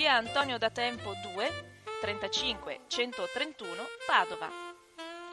[0.00, 1.50] via Antonio da Tempo 2
[2.00, 4.48] 35 131 Padova.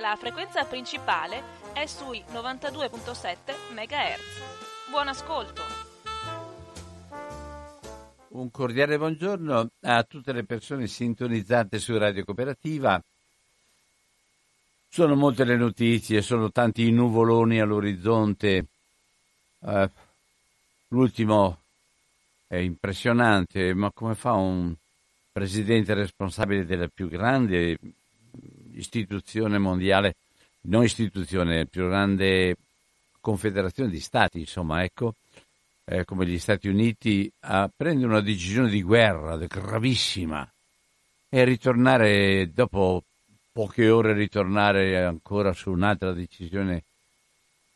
[0.01, 3.37] La frequenza principale è sui 92.7
[3.71, 4.89] MHz.
[4.89, 5.61] Buon ascolto!
[8.27, 13.01] Un cordiale buongiorno a tutte le persone sintonizzate su Radio Cooperativa.
[14.89, 18.65] Sono molte le notizie, sono tanti i nuvoloni all'orizzonte.
[19.59, 19.89] Uh,
[20.89, 21.66] l'ultimo
[22.47, 24.73] è impressionante, ma come fa un
[25.31, 27.77] presidente responsabile della più grande
[28.73, 30.15] istituzione mondiale,
[30.61, 32.55] non istituzione, più grande
[33.19, 35.15] confederazione di stati, insomma, ecco,
[35.85, 40.49] eh, come gli Stati Uniti, a prendere una decisione di guerra gravissima
[41.29, 43.03] e ritornare dopo
[43.51, 46.83] poche ore ritornare ancora su un'altra decisione.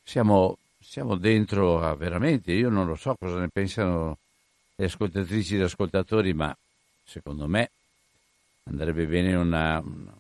[0.04, 4.18] Siamo, siamo dentro a veramente, io non lo so cosa ne pensano
[4.82, 6.56] le ascoltatrici e gli ascoltatori, ma
[7.04, 7.70] secondo me
[8.64, 10.20] andrebbe bene una, una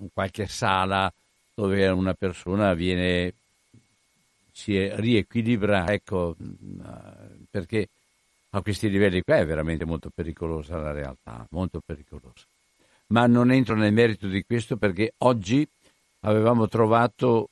[0.00, 1.12] in qualche sala
[1.54, 3.34] dove una persona viene,
[4.50, 6.34] si riequilibra, ecco,
[7.48, 7.88] perché
[8.50, 12.44] a questi livelli qua è veramente molto pericolosa la realtà, molto pericolosa.
[13.08, 15.66] Ma non entro nel merito di questo perché oggi
[16.20, 17.50] avevamo trovato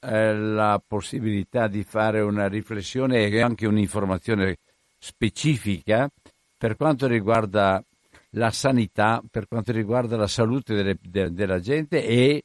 [0.00, 4.56] la possibilità di fare una riflessione e anche un'informazione
[4.98, 6.08] specifica
[6.56, 7.82] per quanto riguarda
[8.34, 12.44] la sanità, per quanto riguarda la salute delle, de, della gente e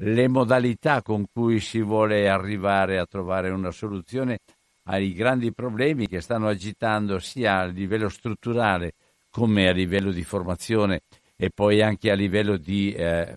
[0.00, 4.40] le modalità con cui si vuole arrivare a trovare una soluzione
[4.84, 8.92] ai grandi problemi che stanno agitando sia a livello strutturale
[9.30, 11.00] come a livello di formazione
[11.34, 13.36] e poi anche a livello di eh,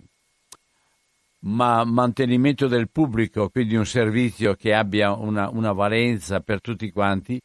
[1.40, 7.40] ma mantenimento del pubblico, quindi un servizio che abbia una, una, valenza per tutti quanti,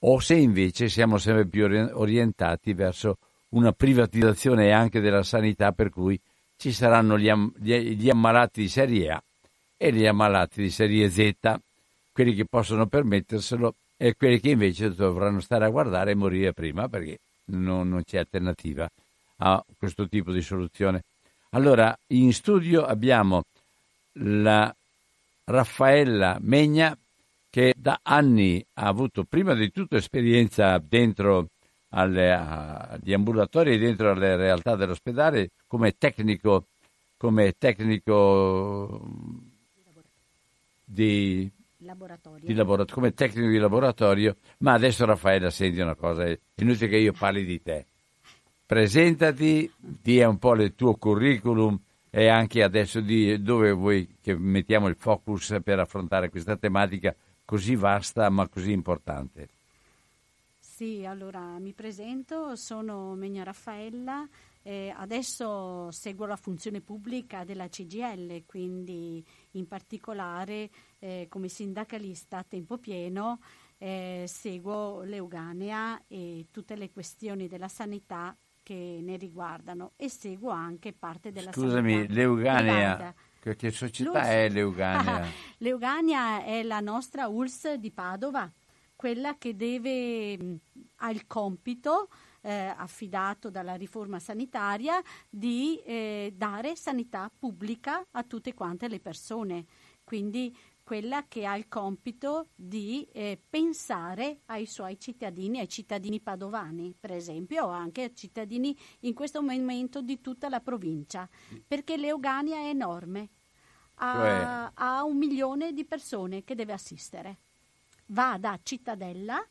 [0.00, 3.18] o se invece siamo sempre più orientati verso
[3.50, 6.20] una privatizzazione anche della sanità per cui
[6.56, 9.22] ci saranno gli, am- gli ammalati di serie A
[9.76, 11.32] e gli ammalati di serie Z,
[12.12, 16.88] quelli che possono permetterselo e quelli che invece dovranno stare a guardare e morire prima
[16.88, 18.88] perché non, non c'è alternativa
[19.38, 21.02] a questo tipo di soluzione.
[21.54, 23.42] Allora, in studio abbiamo
[24.14, 24.74] la
[25.44, 26.96] Raffaella Megna
[27.50, 31.48] che da anni ha avuto prima di tutto esperienza dentro
[31.90, 36.68] alle, agli ambulatori dentro alle realtà dell'ospedale come tecnico,
[37.18, 39.06] come tecnico
[40.86, 42.46] di laboratorio.
[42.46, 46.96] Di laboratorio, come tecnico di laboratorio, ma adesso Raffaella senti una cosa, è inutile che
[46.96, 47.84] io parli di te.
[48.66, 51.78] Presentati, dia un po' il tuo curriculum
[52.10, 57.14] e anche adesso di dove vuoi che mettiamo il focus per affrontare questa tematica
[57.44, 59.48] così vasta ma così importante.
[60.58, 64.28] Sì, allora mi presento, sono Megna Raffaella,
[64.62, 72.44] eh, adesso seguo la funzione pubblica della CGL, quindi in particolare eh, come sindacalista a
[72.44, 73.40] tempo pieno
[73.78, 80.92] eh, seguo l'Euganea e tutte le questioni della sanità che ne riguardano e seguo anche
[80.92, 82.04] parte della Scusami, sanità.
[82.04, 84.26] Scusami, l'Euganea, che società L'ULS.
[84.26, 85.26] è l'Euganea?
[85.58, 88.50] L'Euganea è la nostra ULS di Padova
[89.02, 90.60] quella che deve,
[90.98, 92.08] ha il compito
[92.40, 99.64] eh, affidato dalla riforma sanitaria di eh, dare sanità pubblica a tutte quante le persone.
[100.04, 106.94] Quindi quella che ha il compito di eh, pensare ai suoi cittadini, ai cittadini padovani,
[106.98, 111.28] per esempio, o anche ai cittadini in questo momento di tutta la provincia,
[111.66, 113.30] perché l'Eugania è enorme,
[113.94, 114.70] ha, cioè...
[114.74, 117.38] ha un milione di persone che deve assistere.
[118.06, 119.46] Va da Cittadella,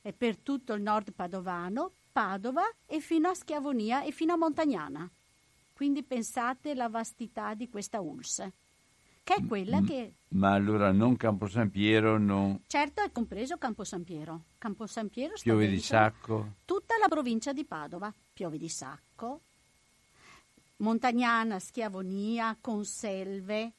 [0.00, 5.08] e per tutto il nord padovano, Padova e fino a Schiavonia e fino a Montagnana.
[5.72, 8.44] Quindi pensate alla vastità di questa ULS,
[9.28, 10.14] che è quella che...
[10.28, 12.62] Ma allora non Campo San Piero, non...
[12.66, 14.44] Certo è compreso Campo San Piero.
[14.56, 16.54] Campo San Piero sta Piove di Sacco.
[16.64, 19.42] Tutta la provincia di Padova, Piove di Sacco,
[20.76, 23.74] Montagnana, Schiavonia, Conselve,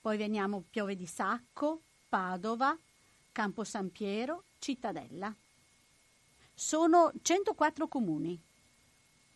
[0.00, 2.74] poi veniamo Piove di Sacco, Padova,
[3.30, 5.34] Campo San Piero, Cittadella.
[6.54, 8.40] Sono 104 comuni,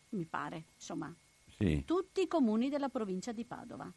[0.09, 1.13] mi pare, insomma,
[1.45, 1.83] Sì.
[1.85, 3.93] tutti i comuni della provincia di Padova.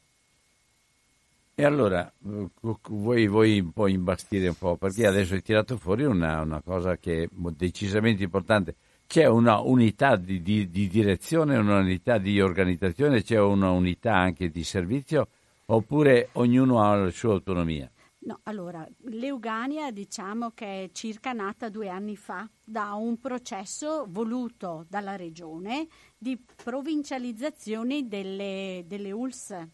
[1.54, 2.48] E allora eh,
[2.88, 6.96] vuoi, vuoi un po' imbastire un po', perché adesso hai tirato fuori una, una cosa
[6.96, 8.74] che è decisamente importante.
[9.06, 14.48] C'è una unità di, di- di direzione, una unità di organizzazione, c'è una unità anche
[14.48, 15.28] di servizio,
[15.66, 17.90] oppure ognuno ha la sua autonomia?
[18.24, 24.86] No, allora, l'Eugania diciamo che è circa nata due anni fa da un processo voluto
[24.88, 29.66] dalla Regione di provincializzazione delle, delle ULS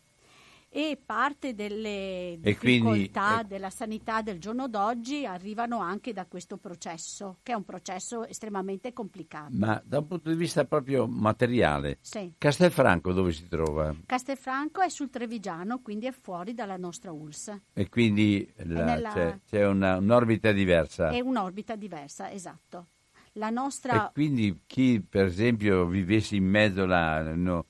[0.71, 6.27] e parte delle E quindi, difficoltà eh, della sanità del giorno d'oggi arrivano anche da
[6.27, 9.49] questo processo, che è un processo estremamente complicato.
[9.53, 12.33] Ma da un punto di vista proprio materiale, Sì.
[12.37, 13.95] Castelfranco dove si trova?
[14.05, 17.61] Castelfranco è sul Trevigiano, quindi è fuori dalla nostra ULS.
[17.73, 21.09] E quindi la- nella- c'è, c'è una- un'orbita diversa.
[21.11, 22.89] È un'orbita diversa, esatto.
[23.33, 27.67] La E nostra quindi chi per esempio vivesse in mezzo là, no,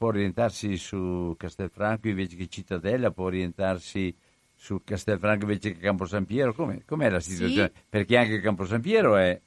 [0.00, 4.16] può orientarsi su Castelfranco invece che Cittadella, può orientarsi
[4.54, 6.54] su Castelfranco invece che Campo San Piero?
[6.54, 7.70] Com'è, com'è la situazione?
[7.86, 9.38] Perché anche Campo San Piero è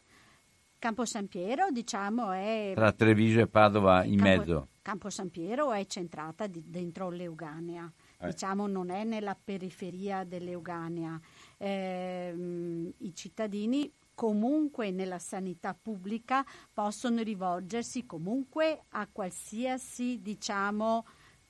[0.77, 4.67] Campo San Piero, diciamo, è tra Treviso e Padova in Campo, mezzo.
[4.83, 8.27] Campo San Piero è centrata di- dentro l'Euganea, Eh.
[8.27, 11.19] diciamo non è nella periferia dell'Euganea.
[11.57, 21.05] Ehm, I cittadini comunque nella sanità pubblica possono rivolgersi comunque a qualsiasi, diciamo,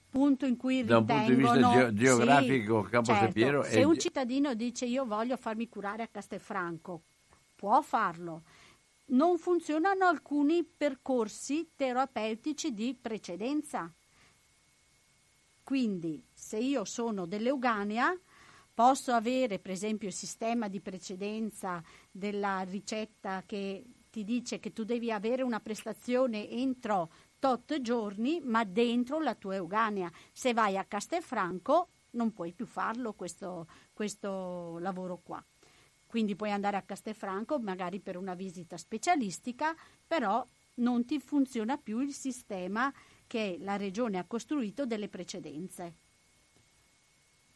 [0.09, 3.61] punto in cui Da un punto di vista ritengono geo- geografico, Sì, Campo San certo.
[3.63, 7.01] È se un cittadino dice io voglio farmi curare a Castelfranco
[7.55, 8.43] può farlo
[9.05, 13.91] non funzionano alcuni percorsi terapeutici di precedenza.
[15.63, 18.15] Quindi, se io sono dell'Euganea,
[18.73, 21.81] posso avere, per esempio, il sistema di precedenza
[22.11, 28.63] della ricetta che ti dice che tu devi avere una prestazione entro tot giorni, ma
[28.63, 30.11] dentro la tua Euganea.
[30.31, 35.43] Se vai a Castelfranco non puoi più farlo questo, questo lavoro qua.
[36.05, 39.75] Quindi puoi andare a Castelfranco magari per una visita specialistica,
[40.05, 42.93] però non ti funziona più il sistema
[43.25, 45.93] che la regione ha costruito delle precedenze.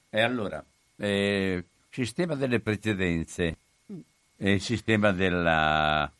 [0.09, 0.65] E allora,
[0.97, 3.57] eh, sistema delle precedenze,
[3.91, 3.99] Mm.
[4.37, 6.11] e il sistema della,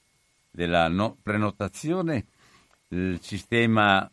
[0.49, 2.25] della no- prenotazione,
[2.89, 4.09] il sistema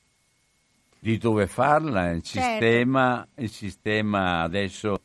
[0.98, 2.48] di dove farla, il Certo.
[2.50, 5.00] sistema, il sistema adesso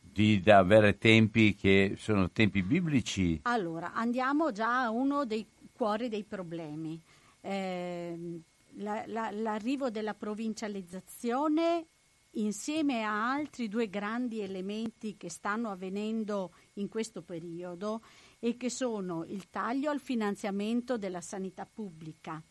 [0.00, 3.40] di avere tempi che sono tempi biblici.
[3.42, 6.98] Allora, andiamo già a uno dei cuori dei problemi.
[7.42, 8.40] Ehm,
[8.78, 11.84] la- la- l'arrivo della provincializzazione
[12.36, 18.02] insieme a altri due grandi elementi che stanno avvenendo in questo periodo
[18.38, 22.42] e che sono il taglio al finanziamento della sanità pubblica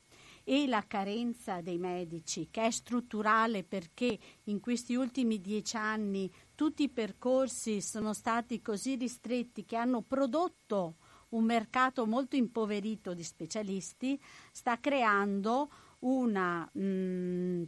[0.48, 6.84] e la carenza dei medici, che è strutturale perché in questi ultimi dieci anni tutti
[6.84, 10.98] i percorsi sono stati così ristretti che hanno prodotto
[11.30, 14.20] un mercato molto impoverito di specialisti,
[14.52, 15.70] sta creando
[16.00, 17.64] una, mm,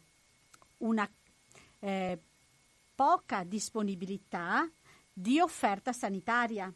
[0.77, 1.09] una
[1.87, 2.19] eh,
[2.93, 4.69] poca disponibilità
[5.13, 6.73] di offerta sanitaria.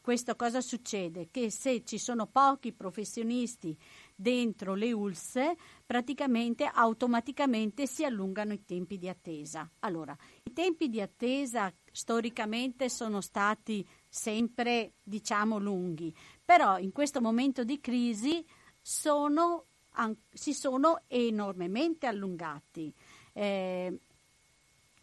[0.00, 1.28] Questo cosa succede?
[1.30, 3.78] Che se ci sono pochi professionisti
[4.16, 5.38] dentro le ULS,
[5.86, 9.70] praticamente automaticamente si allungano i tempi di attesa.
[9.80, 16.12] Allora, i tempi di attesa storicamente sono stati sempre, diciamo, lunghi,
[16.44, 18.44] però in questo momento di crisi
[18.80, 19.66] sono,
[20.32, 22.92] si sono enormemente allungati.
[23.34, 24.00] Eh,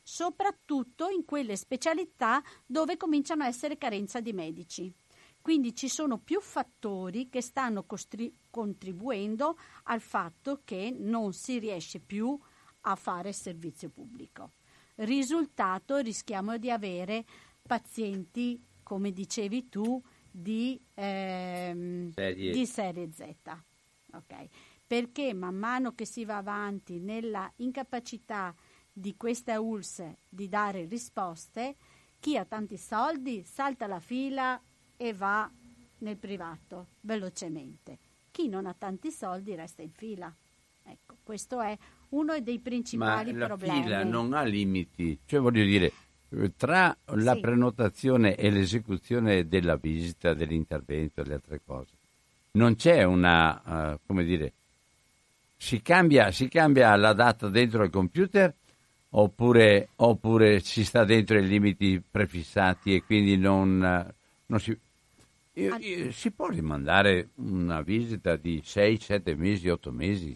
[0.07, 4.93] soprattutto in quelle specialità dove cominciano a essere carenza di medici.
[5.41, 11.99] Quindi ci sono più fattori che stanno costri- contribuendo al fatto che non si riesce
[11.99, 12.39] più
[12.81, 14.51] a fare servizio pubblico.
[14.97, 17.25] Risultato rischiamo di avere
[17.63, 22.51] pazienti, come dicevi tu, di, ehm, Serie.
[22.51, 23.23] di serie Z.
[24.13, 24.47] Ok?
[24.85, 28.53] Perché man mano che si va avanti nella incapacità
[28.97, 31.75] di questa ULS di dare risposte,
[32.17, 34.59] chi ha tanti soldi salta la fila
[34.95, 35.49] e va
[35.97, 37.97] nel privato velocemente.
[38.31, 40.33] Chi non ha tanti soldi resta in fila.
[40.83, 41.77] Ecco, questo è
[42.09, 43.83] uno dei principali Ma la problemi.
[43.83, 45.91] fila non ha limiti, cioè voglio dire,
[46.55, 47.39] tra la Sì.
[47.41, 51.91] prenotazione e l'esecuzione della visita, dell'intervento e le altre cose,
[52.51, 54.53] non c'è una, eh, come dire,
[55.57, 58.53] si cambia, si cambia la data dentro il computer
[59.17, 64.13] oppure, oppure si sta dentro i limiti prefissati e quindi non, eh,
[64.47, 64.77] non si...
[65.53, 70.35] io- io- si può rimandare una visita di 6, 7 mesi, 8 mesi?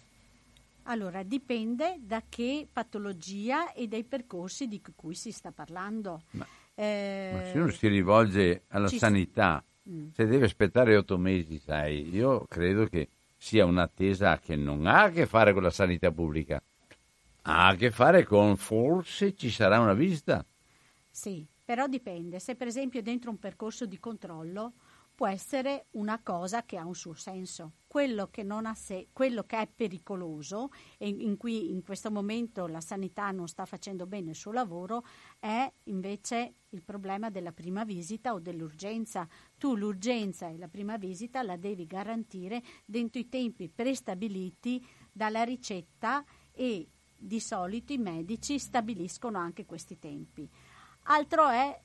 [0.84, 6.22] Allora, dipende da che patologia e dai percorsi di cui si sta parlando.
[6.30, 10.08] Ma- Eh, Ma se uno si rivolge alla sanità, Mm.
[10.14, 15.10] se deve aspettare otto mesi, sai, io credo che sia un'attesa che non ha a
[15.10, 16.62] che fare con la sanità pubblica,
[17.50, 20.44] ha a che fare con forse ci sarà una visita.
[21.10, 22.38] Sì, però dipende.
[22.38, 24.74] Se per esempio dentro un percorso di controllo
[25.20, 27.72] può essere una cosa che ha un suo senso.
[27.86, 33.30] Quello che, se- quello che è pericoloso e in cui in questo momento la sanità
[33.30, 35.04] non sta facendo bene il suo lavoro
[35.38, 39.28] è invece il problema della prima visita o dell'urgenza.
[39.58, 46.24] Tu l'urgenza e la prima visita la devi garantire dentro i tempi prestabiliti dalla ricetta
[46.52, 46.88] e
[47.20, 50.48] di solito i medici stabiliscono anche questi tempi.
[51.04, 51.78] Altro è,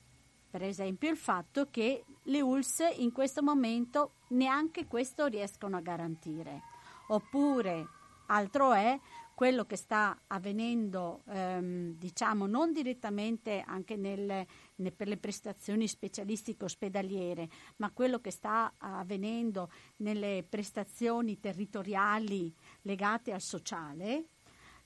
[0.50, 6.62] per esempio, il fatto che le ULS in questo momento neanche questo riescono a garantire.
[7.08, 7.86] Oppure,
[8.26, 8.98] altro è
[9.34, 16.64] quello che sta avvenendo, ehm, diciamo, non direttamente anche nel- ne- per le prestazioni specialistiche
[16.64, 22.50] ospedaliere, ma quello che sta avvenendo nelle prestazioni territoriali
[22.82, 24.28] legate al sociale,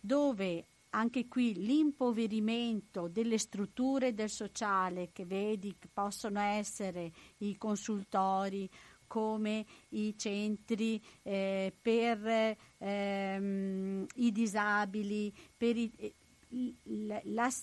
[0.01, 8.69] dove anche qui l'impoverimento delle strutture del sociale che vedi che possono essere i consultori
[9.07, 16.15] come i centri eh, per ehm, i disabili, per i- eh,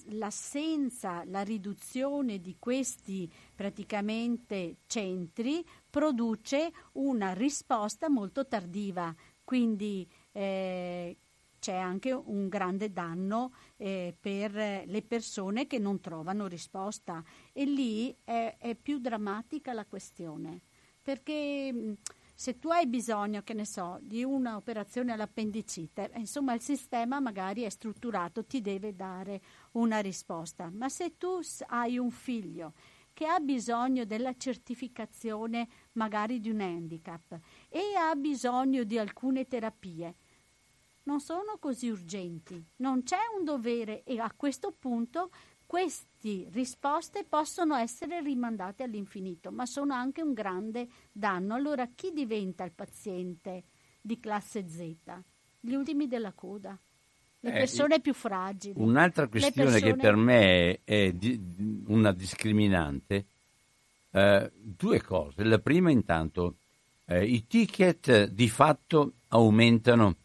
[0.09, 9.13] l'assenza, la riduzione di questi praticamente centri produce una risposta molto tardiva,
[9.43, 11.17] quindi eh,
[11.59, 14.51] c'è anche un grande danno eh, per
[14.85, 17.23] le persone che non trovano risposta.
[17.53, 20.61] E lì è, è più drammatica la questione
[21.07, 21.93] perché mh,
[22.35, 27.61] se tu hai bisogno, che ne so, di un'operazione all'appendicite, eh, insomma il sistema magari
[27.61, 32.73] è strutturato, ti deve dare una risposta, ma se tu hai un figlio
[33.13, 40.15] che ha bisogno della certificazione magari di un handicap e ha bisogno di alcune terapie,
[41.07, 45.31] non sono così urgenti, non c'è un dovere e a questo punto
[45.65, 51.55] queste risposte possono essere rimandate all'infinito, ma sono anche un grande danno.
[51.55, 53.63] Allora chi diventa il paziente
[54.01, 54.95] di classe Z?
[55.61, 56.77] Gli ultimi della coda,
[57.39, 58.79] le Eh, persone più fragili.
[58.79, 63.25] Un'altra questione che per me è, è di- una discriminante,
[64.11, 65.43] eh, due cose.
[65.43, 66.55] La prima intanto,
[67.05, 70.15] eh, i ticket di fatto aumentano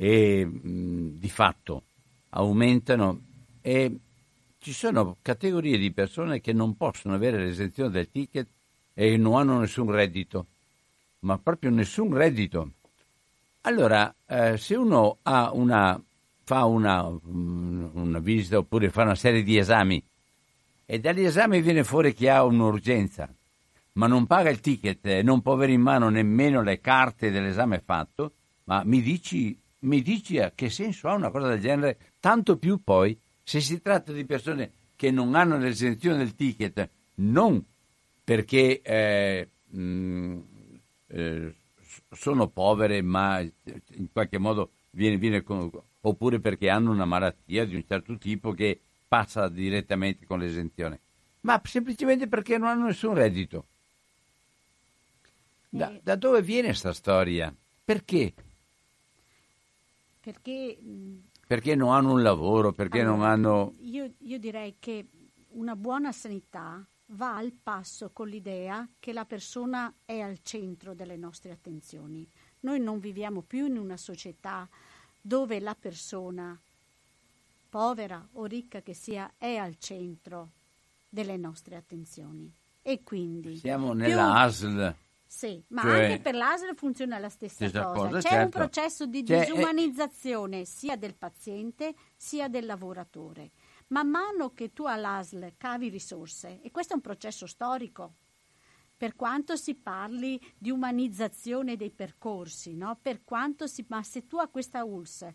[0.00, 1.82] e mh, di fatto
[2.30, 3.20] aumentano
[3.60, 3.98] e
[4.60, 8.46] ci sono categorie di persone che non possono avere l'esenzione del ticket
[8.94, 10.46] e non hanno nessun reddito,
[11.20, 12.72] ma proprio nessun reddito.
[13.62, 16.00] Allora, eh, se uno una,
[16.44, 20.02] fa una, una visita oppure fa una serie di esami
[20.86, 23.28] e dagli esami viene fuori che ha un'urgenza,
[23.94, 27.80] ma non paga il ticket e non può avere in mano nemmeno le carte dell'esame
[27.84, 28.32] fatto,
[28.64, 31.98] ma mi dici, mi dici a che senso ha una cosa del genere?
[32.20, 37.64] Tanto più poi se si tratta di persone che non hanno l'esenzione del ticket, non
[38.24, 40.38] perché eh, mh,
[41.06, 45.70] eh, s- sono povere, ma in qualche modo viene, viene con-
[46.00, 51.00] oppure perché hanno una malattia di un certo tipo che passa direttamente con l'esenzione,
[51.42, 53.66] ma semplicemente perché non hanno nessun reddito.
[55.70, 56.00] Da, Eh.
[56.02, 57.54] da dove viene questa storia?
[57.84, 58.34] Perché?
[60.32, 60.78] Perché
[61.46, 63.74] Perché non hanno un lavoro, perché non Allora, hanno...
[63.80, 65.06] Io, io direi che
[65.52, 71.16] una buona sanità va al passo con l'idea che la persona è al centro delle
[71.16, 72.28] nostre attenzioni.
[72.60, 74.68] Noi non viviamo più in una società
[75.18, 76.60] dove la persona,
[77.70, 80.50] povera o ricca che sia, è al centro
[81.08, 82.52] delle nostre attenzioni.
[82.82, 84.94] E quindi Siamo più- nella ASL.
[85.30, 87.92] Sì, ma Cioè- anche per l'ASL funziona la stessa cosa.
[87.92, 88.44] cosa, C'è certo.
[88.44, 93.50] un processo di Cioè, è- disumanizzazione sia del paziente sia del lavoratore.
[93.88, 98.14] Man mano che tu all'ASL cavi risorse, e questo è un processo storico,
[98.96, 102.98] per quanto si parli di umanizzazione dei percorsi, no?
[103.00, 105.26] per quanto si, ma se tu a questa ULS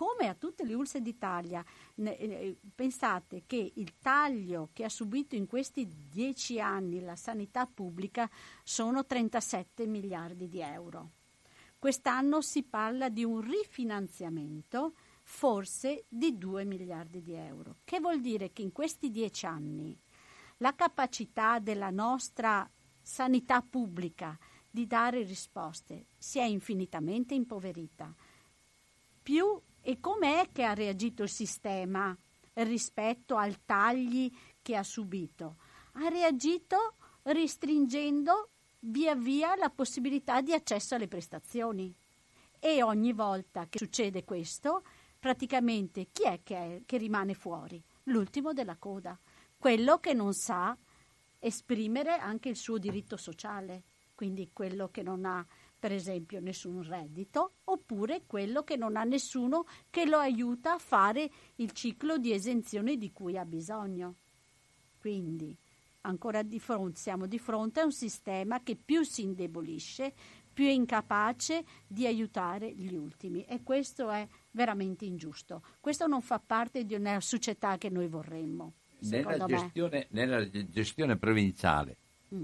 [0.00, 1.62] come a tutte le ULSE d'Italia,
[1.96, 8.26] eh, pensate che il taglio che ha subito in questi dieci anni la sanità pubblica
[8.64, 11.10] sono 37 miliardi di euro.
[11.78, 18.54] Quest'anno si parla di un rifinanziamento forse di 2 miliardi di euro, che vuol dire
[18.54, 19.94] che in questi dieci anni
[20.56, 22.66] la capacità della nostra
[23.02, 24.38] sanità pubblica
[24.70, 28.14] di dare risposte si è infinitamente impoverita.
[29.22, 32.16] Più e com'è che ha reagito il sistema
[32.54, 35.56] rispetto ai tagli che ha subito?
[35.92, 41.94] Ha reagito restringendo via via la possibilità di accesso alle prestazioni.
[42.58, 44.82] E ogni volta che succede questo,
[45.18, 47.82] praticamente chi è che, è, che rimane fuori?
[48.04, 49.18] L'ultimo della coda,
[49.56, 50.76] quello che non sa
[51.38, 53.84] esprimere anche il suo diritto sociale,
[54.14, 55.44] quindi quello che non ha
[55.80, 61.28] per esempio nessun reddito, oppure quello che non ha nessuno che lo aiuta a fare
[61.56, 64.16] il ciclo di esenzione di cui ha bisogno.
[64.98, 65.56] Quindi,
[66.02, 70.12] ancora di fronte, siamo di fronte a un sistema che più si indebolisce,
[70.52, 75.62] più è incapace di aiutare gli ultimi e questo è veramente ingiusto.
[75.80, 78.74] Questo non fa parte di una società che noi vorremmo.
[79.00, 81.96] Nella gestione, nella gestione provinciale.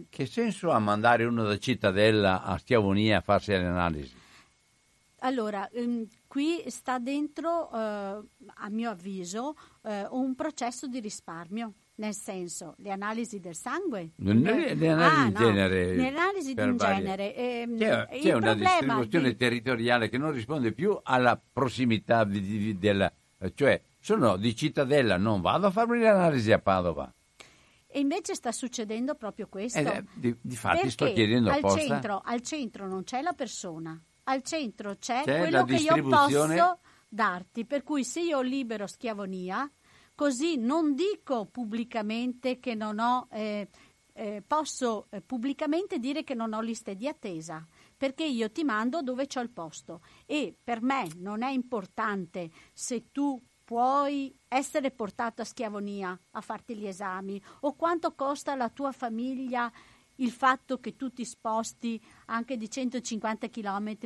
[0.08, 4.14] Che senso ha mandare uno da Cittadella a Schiavonia a farsi le analisi?
[5.20, 11.72] Allora, ehm, qui sta dentro, eh, a mio avviso, eh, un processo di risparmio.
[11.98, 14.10] Nel senso, le analisi del sangue?
[14.16, 15.94] Le, le analisi ah, in genere.
[15.94, 17.34] Le analisi in genere.
[17.34, 19.36] Ehm, c'è, c'è una distribuzione di...
[19.36, 23.10] territoriale che non risponde più alla prossimità di, di, della...
[23.54, 27.10] Cioè, sono di Cittadella, non vado a farmi le analisi a Padova.
[27.96, 29.78] E invece sta succedendo proprio questo.
[29.78, 31.80] Eh, di, di fatti sto chiedendo al apposta.
[31.80, 36.78] Centro, al centro non c'è la persona, al centro c'è, c'è quello che io posso
[37.08, 37.64] darti.
[37.64, 39.72] Per cui se io libero schiavonia,
[40.14, 43.28] così non dico pubblicamente che non ho...
[43.30, 43.66] Eh,
[44.12, 47.66] eh, posso eh, pubblicamente dire che non ho liste di attesa
[47.96, 53.10] perché io ti mando dove c'ho il posto e per me non è importante se
[53.12, 58.92] tu puoi essere portato a schiavonia a farti gli esami o quanto costa alla tua
[58.92, 59.70] famiglia
[60.16, 63.96] il fatto che tu ti sposti anche di 150 km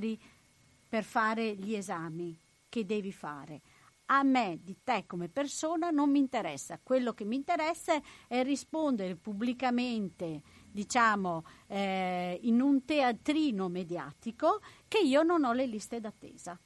[0.89, 3.61] per fare gli esami che devi fare.
[4.07, 6.81] A me, di te come persona, non mi interessa.
[6.83, 15.23] Quello che mi interessa è rispondere pubblicamente, diciamo, eh, in un teatrino mediatico che io
[15.23, 16.59] non ho le liste d'attesa.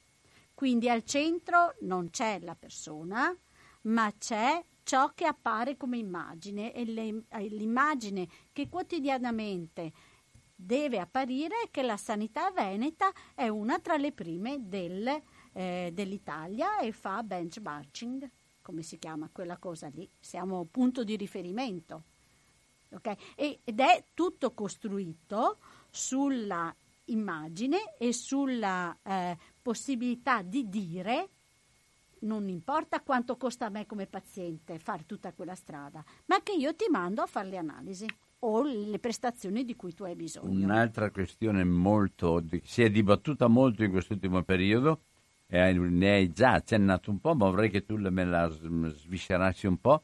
[0.55, 3.37] Quindi al centro non c'è la persona,
[3.85, 9.93] ma c'è ciò che appare come immagine e le, eh, l'immagine che quotidianamente
[10.55, 16.79] deve apparire è che la sanità veneta è una tra le prime del, eh, dell'Italia
[16.79, 18.31] e fa benchmarking,
[18.63, 22.05] come si chiama quella cosa lì, siamo punto di riferimento.
[22.95, 23.17] Okay?
[23.35, 25.59] ed è tutto costruito
[25.91, 26.73] sulla
[27.07, 31.31] immagine e sulla eh, possibilità di dire
[32.25, 36.75] non importa quanto costa a me come paziente fare tutta quella strada, ma che io
[36.75, 38.07] ti mando a fare le analisi
[38.41, 40.65] o le prestazioni di cui tu hai bisogno.
[40.65, 45.01] Un'altra questione molto, si è dibattuta molto in quest'ultimo periodo,
[45.47, 49.81] eh, ne hai già accennato un po', ma vorrei che tu me la sviscerassi un
[49.81, 50.03] po',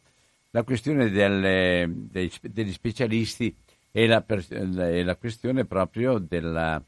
[0.50, 3.54] la questione delle, dei, degli specialisti
[3.90, 6.82] e la, e la questione proprio della,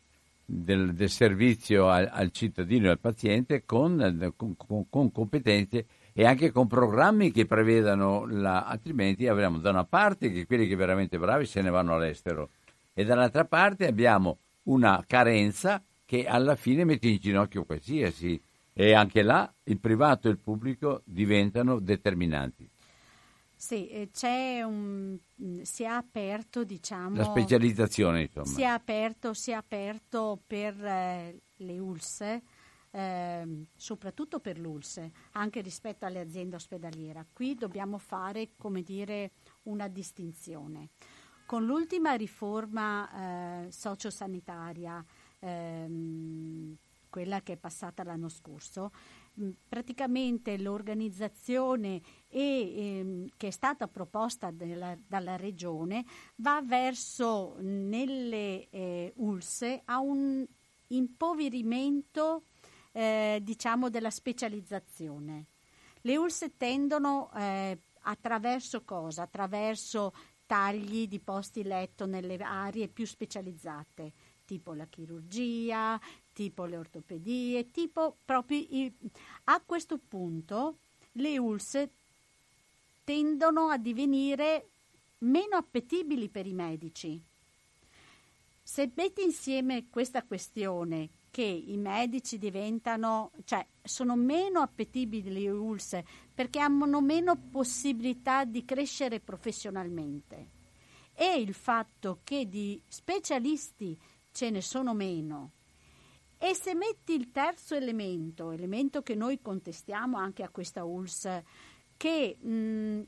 [0.44, 6.50] del, del servizio al, al, cittadino e al paziente con, con, con, competenze e anche
[6.50, 11.46] con programmi che prevedano, la, altrimenti avremo da una parte che quelli che veramente bravi
[11.46, 12.50] se ne vanno all'estero
[12.92, 18.40] e dall'altra parte abbiamo una carenza che alla fine mette in ginocchio qualsiasi
[18.74, 22.68] e anche là il privato e il pubblico diventano determinanti.
[23.62, 25.16] Sì, c'è un,
[25.62, 27.14] si è aperto, diciamo...
[27.14, 28.46] La specializzazione, insomma.
[28.46, 32.42] Si è aperto, si è aperto per eh, le ULSE,
[32.90, 37.28] eh, soprattutto per l'ULSE, anche rispetto alle aziende ospedaliere.
[37.32, 39.30] Qui dobbiamo fare, come dire,
[39.62, 40.88] una distinzione.
[41.46, 45.04] Con l'ultima riforma eh, sociosanitaria,
[45.38, 46.76] ehm,
[47.08, 48.90] quella che è passata l'anno scorso,
[49.68, 56.04] praticamente l'organizzazione e, ehm, che è stata proposta della, dalla regione
[56.36, 60.46] va verso nelle eh, ULSE a un
[60.88, 62.44] impoverimento
[62.92, 65.46] eh, diciamo della specializzazione.
[66.02, 69.22] Le ULSE tendono eh, attraverso cosa?
[69.22, 70.12] Attraverso
[70.46, 74.12] tagli di posti letto nelle aree più specializzate,
[74.44, 75.98] tipo la chirurgia,
[76.32, 78.92] tipo le ortopedie, tipo proprio i...
[79.44, 80.78] a questo punto
[81.12, 81.88] le ULS
[83.04, 84.68] tendono a divenire
[85.18, 87.20] meno appetibili per i medici.
[88.62, 96.00] Se metti insieme questa questione che i medici diventano, cioè sono meno appetibili le ULS
[96.34, 100.60] perché hanno meno possibilità di crescere professionalmente
[101.14, 103.98] e il fatto che di specialisti
[104.30, 105.52] ce ne sono meno
[106.44, 111.40] e se metti il terzo elemento, elemento che noi contestiamo anche a questa ULS,
[111.96, 113.02] che mh,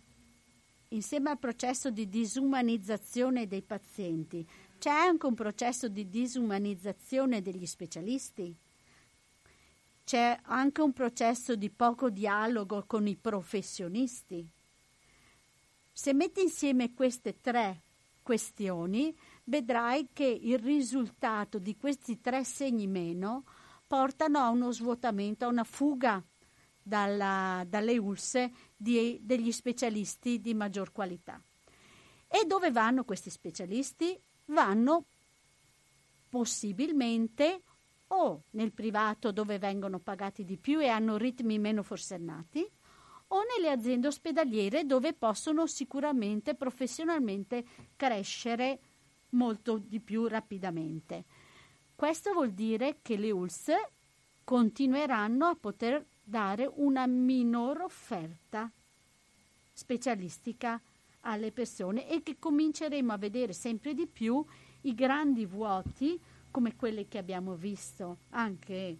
[0.90, 8.56] insieme al processo di disumanizzazione dei pazienti c'è anche un processo di disumanizzazione degli specialisti?
[10.04, 14.48] C'è anche un processo di poco dialogo con i professionisti?
[15.90, 17.82] Se metti insieme queste tre
[18.22, 23.44] questioni, vedrai che il risultato di questi tre segni meno
[23.86, 26.22] portano a uno svuotamento, a una fuga
[26.82, 31.40] dalla, dalle ulse di, degli specialisti di maggior qualità.
[32.26, 34.20] E dove vanno questi specialisti?
[34.46, 35.06] vanno
[36.28, 37.62] possibilmente
[38.08, 42.68] o nel privato dove vengono pagati di più e hanno ritmi meno forsennati
[43.28, 47.64] o nelle aziende ospedaliere dove possono sicuramente professionalmente
[47.96, 48.80] crescere
[49.34, 51.24] molto di più rapidamente.
[51.94, 53.70] Questo vuol dire che le ULS
[54.42, 58.70] continueranno a poter dare una minor offerta
[59.72, 60.80] specialistica
[61.20, 64.44] alle persone e che cominceremo a vedere sempre di più
[64.82, 66.20] i grandi vuoti
[66.50, 68.96] come quelli che abbiamo visto anche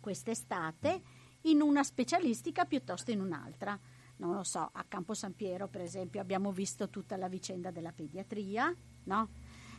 [0.00, 1.00] quest'estate
[1.42, 3.78] in una specialistica piuttosto in un'altra.
[4.16, 7.92] Non lo so, a Campo San Piero per esempio abbiamo visto tutta la vicenda della
[7.92, 8.74] pediatria,
[9.08, 9.28] no?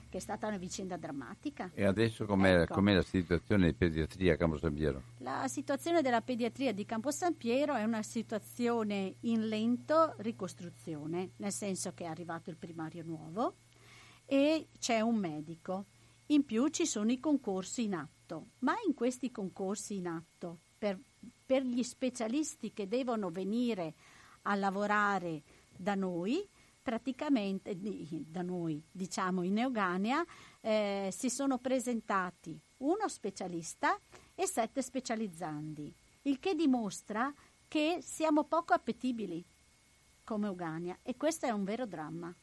[0.09, 1.69] che è stata una vicenda drammatica.
[1.73, 2.73] E adesso com'è, ecco.
[2.73, 5.03] com'è la situazione di pediatria a Campo San Piero?
[5.19, 11.51] La situazione della pediatria di Campo San Piero è una situazione in lento ricostruzione, nel
[11.51, 13.57] senso che è arrivato il primario nuovo
[14.25, 15.85] e c'è un medico.
[16.27, 20.99] In più ci sono i concorsi in atto, ma in questi concorsi in atto, per,
[21.45, 23.93] per gli specialisti che devono venire
[24.43, 25.43] a lavorare
[25.75, 26.47] da noi,
[26.81, 27.77] praticamente
[28.27, 30.25] da noi, diciamo in Neoganea,
[30.61, 33.97] eh, si sono presentati uno specialista
[34.35, 37.33] e sette specializzandi, il che dimostra
[37.67, 39.45] che siamo poco appetibili
[40.23, 42.33] come Eugania e questo è un vero dramma.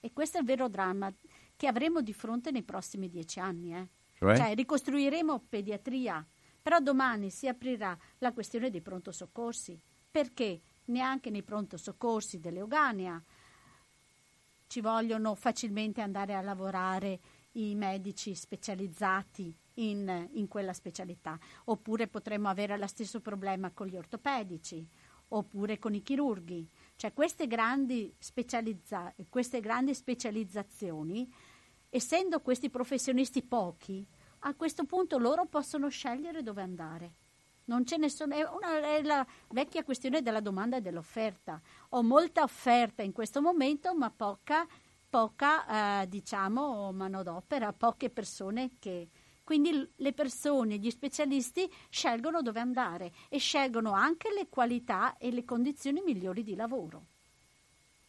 [0.00, 1.12] E questo è il vero dramma
[1.56, 3.74] che avremo di fronte nei prossimi dieci anni.
[3.74, 3.88] Eh.
[4.18, 4.36] Cioè?
[4.36, 6.26] cioè ricostruiremo pediatria,
[6.62, 9.78] però domani si aprirà la questione dei pronto soccorsi,
[10.10, 13.22] perché neanche nei pronto soccorsi dell'Eugania
[14.74, 17.20] ci vogliono facilmente andare a lavorare
[17.52, 23.96] i medici specializzati in, in, quella specialità, oppure potremmo avere lo stesso problema con gli
[23.96, 24.84] ortopedici,
[25.28, 26.68] oppure con i chirurghi.
[26.96, 31.32] Cioè queste grandi, specializza- queste grandi specializzazioni,
[31.88, 34.04] essendo questi professionisti pochi,
[34.40, 37.14] a questo punto loro possono scegliere dove andare.
[37.66, 41.60] Non ce ne sono, è, una, è la vecchia questione della domanda e dell'offerta.
[41.90, 44.66] Ho molta offerta in questo momento, ma poca,
[45.08, 49.08] poca eh, diciamo, manodopera, poche persone che...
[49.44, 55.44] Quindi le persone, gli specialisti scelgono dove andare e scelgono anche le qualità e le
[55.44, 57.04] condizioni migliori di lavoro.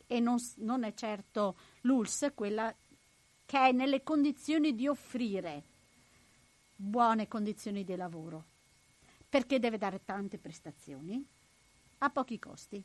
[0.08, 2.74] E non, non è certo l'ULS quella
[3.46, 5.64] che è nelle condizioni di offrire
[6.74, 8.46] buone condizioni di lavoro
[9.36, 11.22] perché deve dare tante prestazioni
[11.98, 12.82] a pochi costi.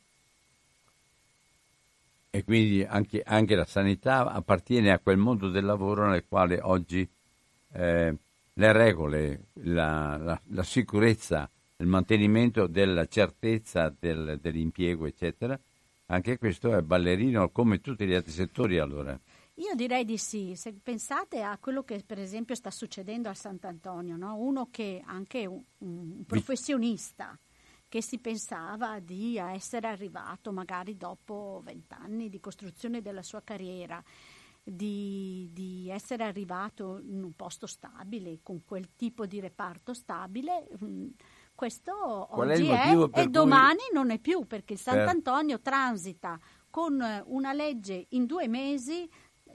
[2.29, 7.09] E quindi anche, anche la sanità appartiene a quel mondo del lavoro nel quale oggi
[7.71, 8.15] eh,
[8.51, 15.57] le regole, la, la, la, sicurezza, il mantenimento della certezza del, dell'impiego, eccetera,
[16.07, 19.17] anche questo è ballerino come tutti gli altri settori allora.
[19.61, 24.17] Io direi di sì, se pensate a quello che per esempio sta succedendo a Sant'Antonio,
[24.17, 24.35] no?
[24.35, 27.37] uno che anche un, un professionista
[27.87, 34.03] che si pensava di essere arrivato magari dopo vent'anni di costruzione della sua carriera,
[34.63, 41.07] di, di, essere arrivato in un posto stabile, con quel tipo di reparto stabile, mm,
[41.53, 43.29] questo Qual oggi è, è e cui...
[43.29, 45.69] domani non è più, perché Sant'Antonio certo.
[45.69, 46.39] transita
[46.71, 49.07] con una legge in due mesi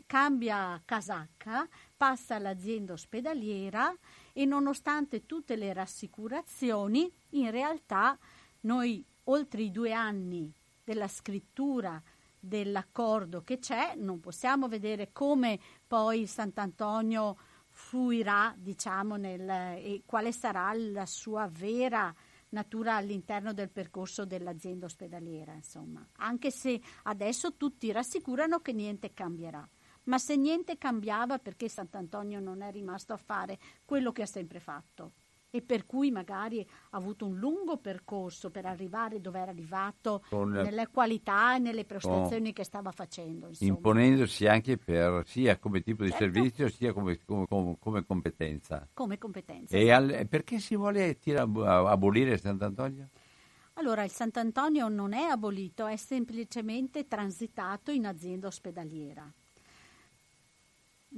[0.06, 3.94] cambia casacca, passa all'azienda ospedaliera
[4.32, 8.16] e nonostante tutte le rassicurazioni, in realtà
[8.60, 12.00] noi oltre i due anni della scrittura
[12.38, 17.36] dell'accordo che c'è, non possiamo vedere come poi Sant'Antonio
[17.68, 22.14] fluirà, diciamo, nel, e quale sarà la sua vera
[22.50, 26.06] natura all'interno del percorso dell'azienda ospedaliera, insomma.
[26.18, 29.68] Anche se adesso tutti rassicurano che niente cambierà.
[30.06, 34.60] Ma se niente cambiava, perché Sant'Antonio non è rimasto a fare quello che ha sempre
[34.60, 35.12] fatto?
[35.56, 40.50] e per cui magari ha avuto un lungo percorso per arrivare dove era arrivato con,
[40.50, 43.48] nelle qualità e nelle prestazioni che stava facendo.
[43.48, 43.70] Insomma.
[43.70, 46.24] Imponendosi anche per, sia come tipo di certo.
[46.24, 48.86] servizio sia come, come, come, come, competenza.
[48.92, 49.76] Come competenza.
[49.76, 53.08] E al, perché si vuole tira, abolire Sant'Antonio?
[53.74, 59.30] Allora, il Sant'Antonio non è abolito, è semplicemente transitato in azienda ospedaliera.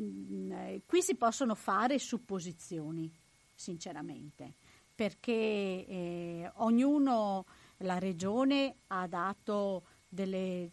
[0.01, 3.13] Mm, eh, qui si possono fare supposizioni
[3.55, 4.55] sinceramente,
[4.95, 7.47] perché eh, ognuno,
[7.79, 10.71] la regione ha dato delle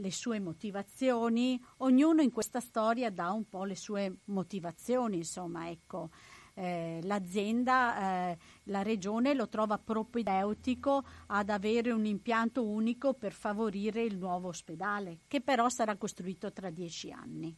[0.00, 6.10] le sue motivazioni, ognuno in questa storia dà un po' le sue motivazioni, insomma, ecco.
[6.54, 14.02] Eh, l'azienda, eh, la regione lo trova propedeutico ad avere un impianto unico per favorire
[14.02, 17.56] il nuovo ospedale, che però sarà costruito tra dieci anni.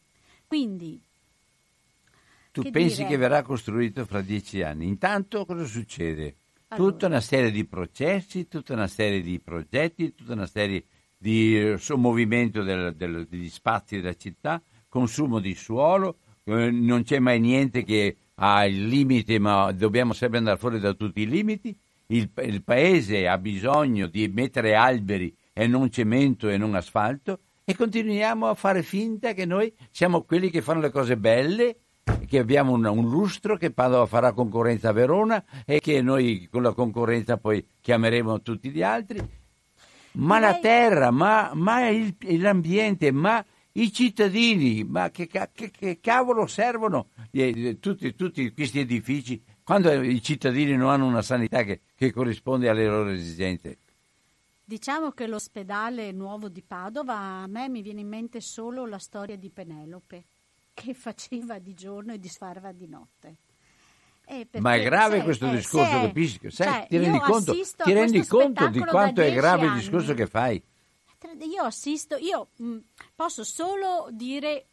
[0.53, 1.01] Quindi
[2.51, 3.09] tu che pensi dire?
[3.09, 4.85] che verrà costruito fra dieci anni.
[4.85, 6.35] Intanto cosa succede?
[6.67, 6.91] Allora.
[6.91, 10.83] Tutta una serie di processi, tutta una serie di progetti, tutta una serie
[11.17, 17.17] di eh, movimento del, del, degli spazi della città, consumo di suolo, eh, non c'è
[17.17, 21.75] mai niente che ha il limite, ma dobbiamo sempre andare fuori da tutti i limiti.
[22.05, 27.75] Il, il paese ha bisogno di mettere alberi e non cemento e non asfalto e
[27.75, 31.77] continuiamo a fare finta che noi siamo quelli che fanno le cose belle
[32.27, 36.61] che abbiamo un, un, lustro che Padova farà concorrenza a Verona e che noi con
[36.61, 39.21] la concorrenza poi chiameremo tutti gli altri.
[40.15, 46.45] Ma la terra, ma, ma il, l'ambiente, ma i cittadini, ma che, che, che cavolo
[46.45, 52.11] servono eh, tutti, tutti, questi edifici quando i cittadini non hanno una sanità che, che
[52.11, 53.77] corrisponde alle loro esigenze?
[54.73, 59.37] Diciamo che l'ospedale nuovo di Padova a me mi viene in mente solo la storia
[59.37, 60.25] di Penelope
[60.73, 63.37] che faceva di giorno e disfarva di notte.
[64.57, 66.39] Ma è grave se, questo eh, discorso, capisci?
[66.49, 69.77] Cioè, ti rendi conto, ti rendi conto di quanto è grave anni.
[69.77, 70.59] il discorso che fai?
[71.41, 72.77] Io assisto, io mh, mm,
[73.13, 74.69] posso solo dire,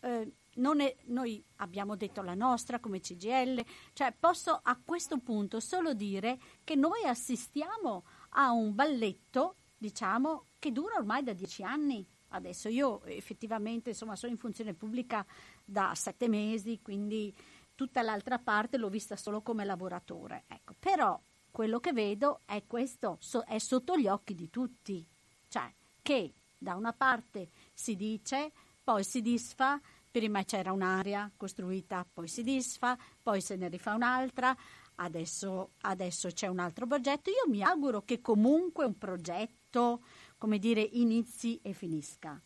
[0.00, 5.92] eh, è, noi abbiamo detto la nostra come CGL, cioè posso a questo punto solo
[5.92, 8.04] dire che noi assistiamo
[8.36, 14.32] a un balletto, diciamo, che dura ormai da dieci anni Adesso io effettivamente insomma, sono
[14.32, 15.24] in funzione pubblica
[15.64, 17.34] da sette mesi, quindi
[17.74, 20.44] tutta l'altra parte l'ho vista solo come lavoratore.
[20.48, 21.20] Ecco, però
[21.50, 25.06] quello che vedo è questo, so, è sotto gli occhi di tutti,
[25.46, 28.50] cioè che da una parte si dice,
[28.82, 34.56] poi si disfa, prima c'era un'area costruita, poi si disfa, poi se ne rifà un'altra,
[34.96, 37.30] adesso, adesso c'è un altro progetto.
[37.30, 40.00] Io mi auguro che comunque un progetto
[40.44, 42.38] come dire, inizi e finisca,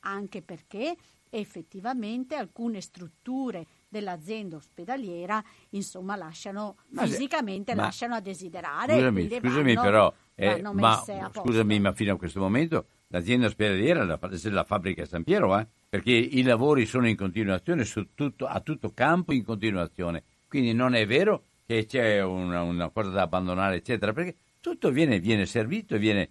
[0.00, 0.96] anche perché
[1.30, 9.74] effettivamente alcune strutture dell'azienda ospedaliera insomma lasciano ma fisicamente ma, lasciano a desiderare scusami, scusami
[9.74, 14.18] vanno, però eh, ma, scusami ma fino a questo momento l'azienda ospedaliera è la,
[14.50, 15.66] la fabbrica San Piero eh?
[15.86, 21.06] perché i lavori sono in continuazione tutto, a tutto campo in continuazione quindi non è
[21.06, 25.98] vero che c'è una, una cosa da abbandonare eccetera perché tutto viene, viene servito e
[25.98, 26.30] viene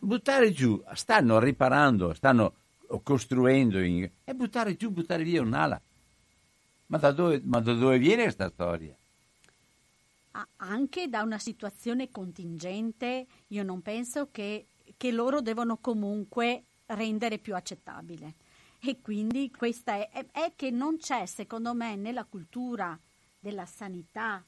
[0.00, 2.54] buttare giù, stanno riparando, stanno
[3.02, 4.08] costruendo in...
[4.24, 5.78] e buttare giù, buttare via un'ala.
[6.86, 8.96] Ma da dove, ma da dove viene questa storia?
[10.56, 14.64] Anche da una situazione contingente, io non penso che,
[14.96, 18.32] che loro devono comunque rendere più accettabile.
[18.80, 22.98] E quindi questa è, è, è che non c'è, secondo me, nella cultura
[23.44, 24.42] della sanità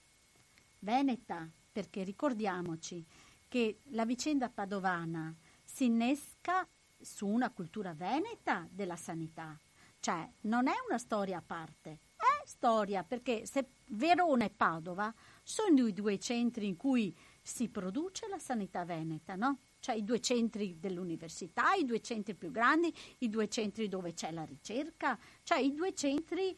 [0.79, 3.05] veneta, perché ricordiamoci
[3.47, 6.67] che la vicenda padovana si innesca
[6.99, 9.55] su una cultura veneta della sanità.
[10.01, 15.87] Cioè, non è una storia a parte, è storia perché se Verona e Padova sono
[15.87, 19.59] i due centri in cui si produce la sanità veneta, no?
[19.79, 24.31] Cioè i due centri dell'università, i due centri più grandi, i due centri dove c'è
[24.33, 26.57] la ricerca, cioè i due centri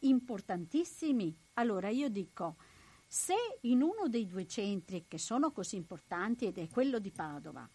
[0.00, 1.34] importantissimi.
[1.54, 2.56] Allora io dico,
[3.06, 7.68] se in uno dei due centri che sono così importanti ed è quello di Padova,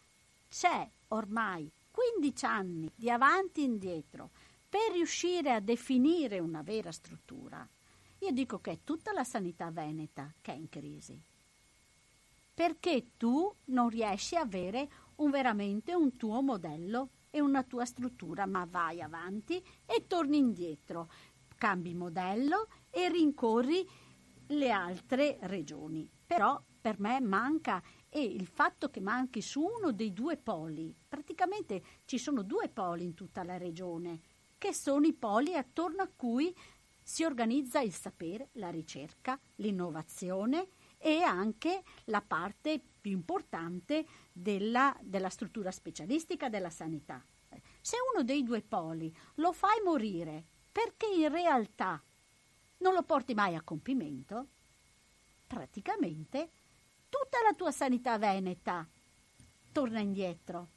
[0.47, 4.31] c'è ormai 15 anni di avanti e indietro
[4.69, 7.67] per riuscire a definire una vera struttura,
[8.19, 11.21] io dico che è tutta la sanità veneta che è in crisi.
[12.53, 18.45] perché tu non riesci a avere un, veramente un tuo modello e una tua struttura,
[18.45, 21.09] ma vai avanti e torni indietro,
[21.61, 23.87] cambi modello e rincorri
[24.47, 26.09] le altre regioni.
[26.25, 31.83] Però per me manca e il fatto che manchi su uno dei due poli, praticamente
[32.05, 34.21] ci sono due poli in tutta la regione,
[34.57, 36.51] che sono i poli attorno a cui
[36.99, 45.29] si organizza il sapere, la ricerca, l'innovazione e anche la parte più importante della, della
[45.29, 47.23] struttura specialistica della sanità.
[47.81, 52.01] Se uno dei due poli lo fai morire perché in realtà
[52.77, 54.47] non lo porti mai a compimento,
[55.45, 56.49] praticamente
[57.09, 58.87] tutta la tua sanità veneta
[59.71, 60.69] torna indietro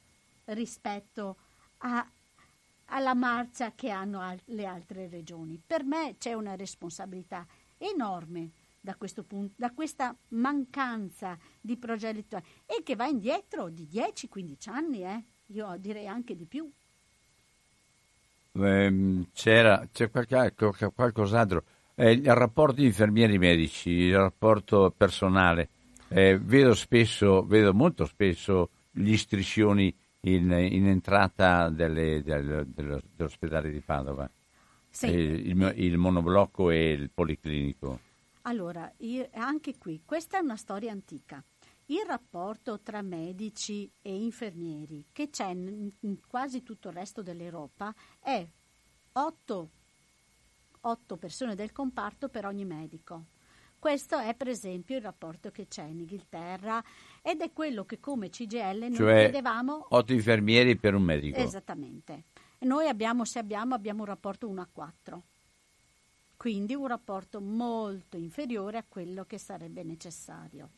[0.45, 1.37] rispetto
[1.79, 2.07] a,
[2.85, 5.61] alla marcia che hanno al, le altre regioni.
[5.65, 7.45] Per me c'è una responsabilità
[7.77, 15.03] enorme da, punto, da questa mancanza di progettualità e che va indietro di 10-15 anni,
[15.03, 15.23] eh?
[15.47, 16.71] io direi anche di più.
[18.57, 20.53] Eh, c'era, c'è qualche,
[20.93, 21.63] qualcos'altro.
[21.95, 25.69] Eh, il rapporto infermieri-medici, il rapporto personale.
[26.07, 33.81] Eh, vedo spesso, vedo molto spesso gli striscioni in, in entrata delle, delle, dell'ospedale di
[33.81, 34.29] Padova.
[34.89, 35.07] Sì.
[35.07, 37.99] Il, il, monoblocco e il policlinico.
[38.43, 41.43] Allora, io, anche qui, questa è una storia antica.
[41.87, 48.43] Il rapporto tra medici e infermieri che c'è in, quasi tutto il resto dell'Europa è
[49.11, 49.69] 8,
[50.81, 53.25] 8 persone del comparto per ogni medico.
[53.77, 56.83] Questo è per esempio il rapporto che c'è in Inghilterra
[57.21, 59.85] ed è quello che come CGL noi cioè chiedevamo...
[59.89, 61.37] 8 infermieri per un medico.
[61.37, 62.23] Esattamente.
[62.57, 65.23] E noi abbiamo, se abbiamo, abbiamo un rapporto 1 a 4
[66.37, 70.69] quindi un rapporto molto inferiore a quello che sarebbe necessario.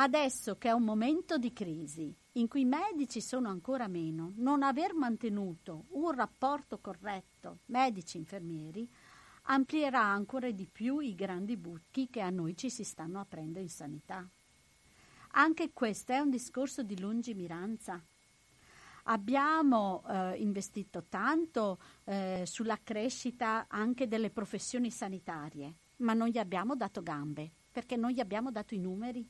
[0.00, 4.62] Adesso che è un momento di crisi in cui i medici sono ancora meno, non
[4.62, 8.88] aver mantenuto un rapporto corretto medici-infermieri
[9.50, 13.68] amplierà ancora di più i grandi buchi che a noi ci si stanno aprendo in
[13.68, 14.24] sanità.
[15.32, 18.00] Anche questo è un discorso di lungimiranza.
[19.04, 26.76] Abbiamo eh, investito tanto eh, sulla crescita anche delle professioni sanitarie, ma non gli abbiamo
[26.76, 29.28] dato gambe, perché non gli abbiamo dato i numeri.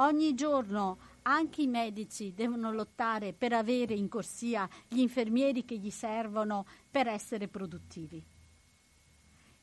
[0.00, 5.90] Ogni giorno anche i medici devono lottare per avere in corsia gli infermieri che gli
[5.90, 8.22] servono per essere produttivi.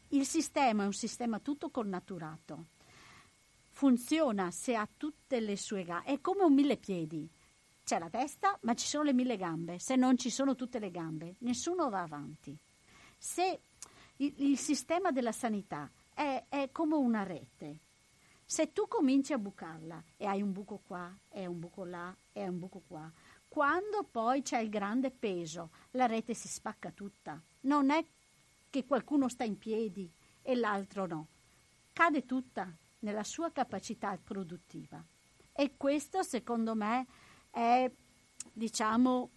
[0.09, 2.65] Il sistema è un sistema tutto connaturato.
[3.71, 7.29] Funziona se ha tutte le sue gambe, è come un mille piedi
[7.85, 9.77] c'è la testa, ma ci sono le mille gambe.
[9.77, 12.57] Se non ci sono tutte le gambe, nessuno va avanti.
[13.15, 13.59] Se
[14.17, 17.79] il, il sistema della sanità è, è come una rete,
[18.45, 22.47] se tu cominci a bucarla e hai un buco qua, e un buco là, e
[22.47, 23.11] un buco qua,
[23.47, 27.41] quando poi c'è il grande peso, la rete si spacca tutta.
[27.61, 28.05] Non è
[28.69, 31.27] che qualcuno sta in piedi e l'altro no.
[31.93, 35.03] Cade tutta nella sua capacità produttiva.
[35.53, 37.07] E questo, secondo me,
[37.49, 37.89] è,
[38.51, 39.29] diciamo,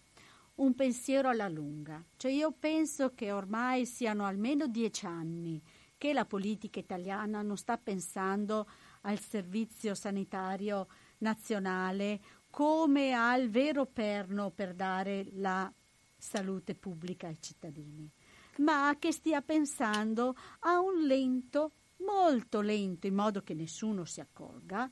[0.55, 2.03] un pensiero alla lunga.
[2.17, 5.61] Cioè io penso che ormai siano almeno dieci anni
[5.97, 8.67] che la politica italiana non sta pensando
[9.01, 10.87] al servizio sanitario
[11.19, 15.71] nazionale come al vero perno per dare la
[16.17, 18.09] salute pubblica ai cittadini,
[18.57, 24.91] ma che stia pensando a un lento, molto lento, in modo che nessuno si accorga,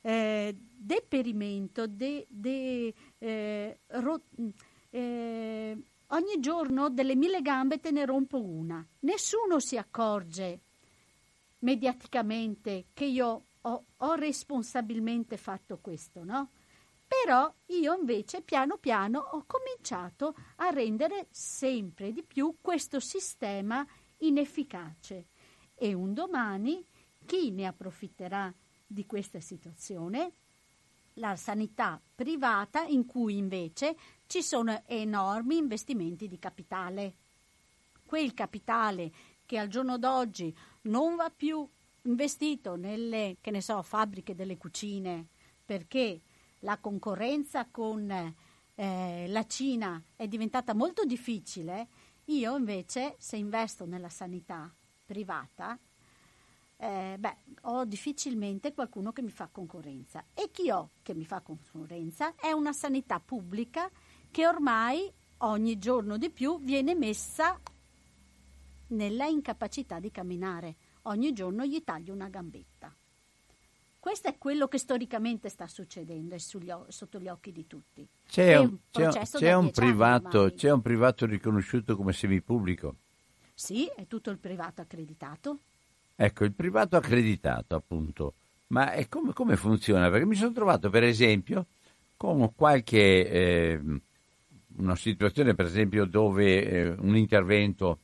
[0.00, 4.22] eh, deperimento, de, de, eh, ro,
[4.90, 8.84] eh, ogni giorno delle mille gambe te ne rompo una.
[9.00, 10.60] Nessuno si accorge
[11.60, 16.50] mediaticamente che io ho, ho responsabilmente fatto questo, no?
[17.06, 23.84] Però io invece piano piano ho cominciato a rendere sempre di più questo sistema
[24.18, 25.26] inefficace
[25.74, 26.84] e un domani
[27.26, 28.54] chi ne approfitterà
[28.86, 30.34] di questa situazione
[31.14, 33.96] la sanità privata in cui invece
[34.26, 37.14] ci sono enormi investimenti di capitale.
[38.04, 39.12] Quel capitale
[39.44, 41.68] che al giorno d'oggi non va più
[42.02, 45.28] investito nelle, so, fabbriche delle cucine,
[45.64, 46.20] perché
[46.60, 48.10] la concorrenza con
[48.74, 51.88] eh, la Cina è diventata molto difficile,
[52.26, 54.72] io invece se investo nella sanità
[55.04, 55.78] privata
[56.80, 60.24] eh, beh, ho difficilmente qualcuno che mi fa concorrenza.
[60.32, 63.90] E chi ho che mi fa concorrenza è una sanità pubblica
[64.30, 67.60] che ormai ogni giorno di più viene messa
[68.90, 70.76] nella incapacità di camminare.
[71.02, 72.94] Ogni giorno gli taglio una gambetta.
[73.98, 78.08] Questo è quello che storicamente sta succedendo e sotto gli occhi di tutti.
[78.26, 82.96] C'è, un, c'è, c'è, un privato, c'è un privato riconosciuto come semipubblico?
[83.52, 85.58] Sì, è tutto il privato accreditato.
[86.16, 88.34] Ecco, il privato accreditato, appunto.
[88.68, 90.08] Ma come, come, funziona?
[90.08, 91.66] Perché mi sono trovato, per esempio,
[92.16, 93.28] con qualche...
[93.28, 93.80] Eh,
[94.76, 97.98] una situazione, per esempio, dove eh, un intervento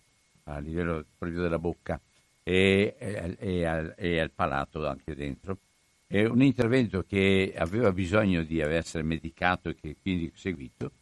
[0.47, 2.01] a livello proprio della bocca
[2.43, 5.59] e, e, e, al, e al palato anche dentro,
[6.07, 10.93] è un intervento che aveva bisogno di essere medicato e che quindi seguito,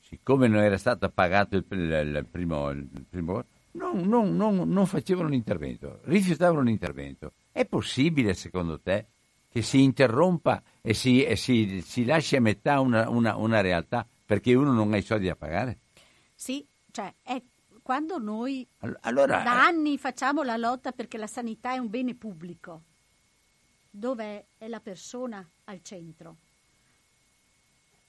[0.00, 5.28] siccome non era stato pagato il, il, primo, il primo non, non, non, non, facevano
[5.28, 7.34] l'intervento, rifiutavano l'intervento.
[7.52, 9.06] È possibile, secondo te,
[9.50, 14.06] che si interrompa e si, e si, si lasci a metà una, una, una, realtà
[14.24, 15.80] perché uno non ha i soldi da pagare?
[16.34, 17.42] Sì, cioè è
[17.86, 18.66] quando noi
[19.02, 22.82] allora, da eh, anni facciamo la lotta perché la sanità è un bene pubblico
[23.88, 26.34] dove è la persona al centro.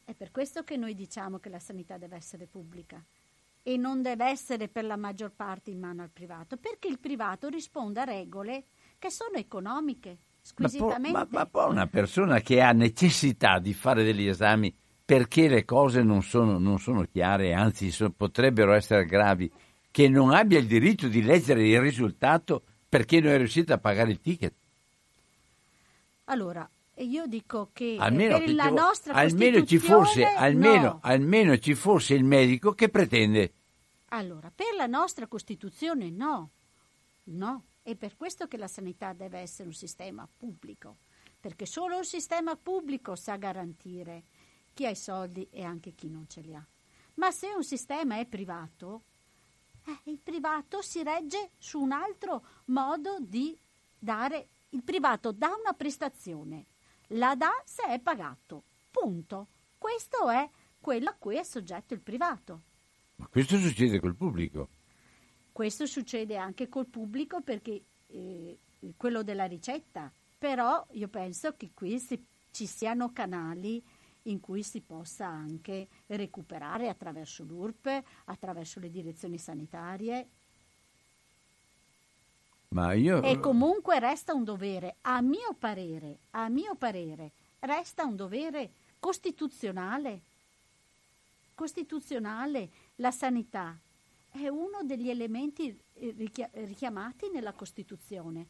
[0.03, 2.99] È per questo che noi diciamo che la sanità deve essere pubblica
[3.61, 7.47] e non deve essere per la maggior parte in mano al privato, perché il privato
[7.47, 8.63] risponde a regole
[8.97, 11.11] che sono economiche, squisitamente.
[11.11, 14.75] Ma, ma, ma poi una persona che ha necessità di fare degli esami
[15.07, 19.49] perché le cose non sono, non sono chiare, anzi so, potrebbero essere gravi,
[19.97, 24.11] che non abbia il diritto di leggere il risultato perché non è riuscita a pagare
[24.11, 24.53] il ticket.
[26.25, 30.99] Allora, io dico che almeno per la nostra almeno ci fosse almeno, no.
[31.01, 33.53] almeno ci fosse il medico che pretende.
[34.09, 36.51] Allora, per la nostra Costituzione no.
[37.29, 40.97] No, è per questo che la sanità deve essere un sistema pubblico,
[41.39, 44.25] perché solo un sistema pubblico sa garantire
[44.75, 46.63] chi ha i soldi e anche chi non ce li ha.
[47.15, 49.01] Ma se un sistema è privato,
[49.87, 53.57] eh, il privato si regge su un altro modo di
[53.97, 56.65] dare il privato dà una prestazione,
[57.11, 58.63] la dà se è pagato.
[58.91, 59.47] Punto.
[59.77, 62.63] Questo è quello a cui è soggetto il privato.
[63.15, 64.69] Ma questo succede col pubblico.
[65.51, 68.59] Questo succede anche col pubblico perché eh,
[68.97, 70.11] quello della ricetta.
[70.37, 73.83] Però io penso che qui si, ci siano canali
[74.29, 80.29] in cui si possa anche recuperare attraverso l'URP, attraverso le direzioni sanitarie
[82.69, 83.21] ma io...
[83.21, 90.21] E comunque resta un dovere, a mio parere, a mio parere, resta un dovere costituzionale.
[91.55, 93.79] Costituzionale, la sanità
[94.29, 98.47] è uno degli elementi richiamati nella Costituzione,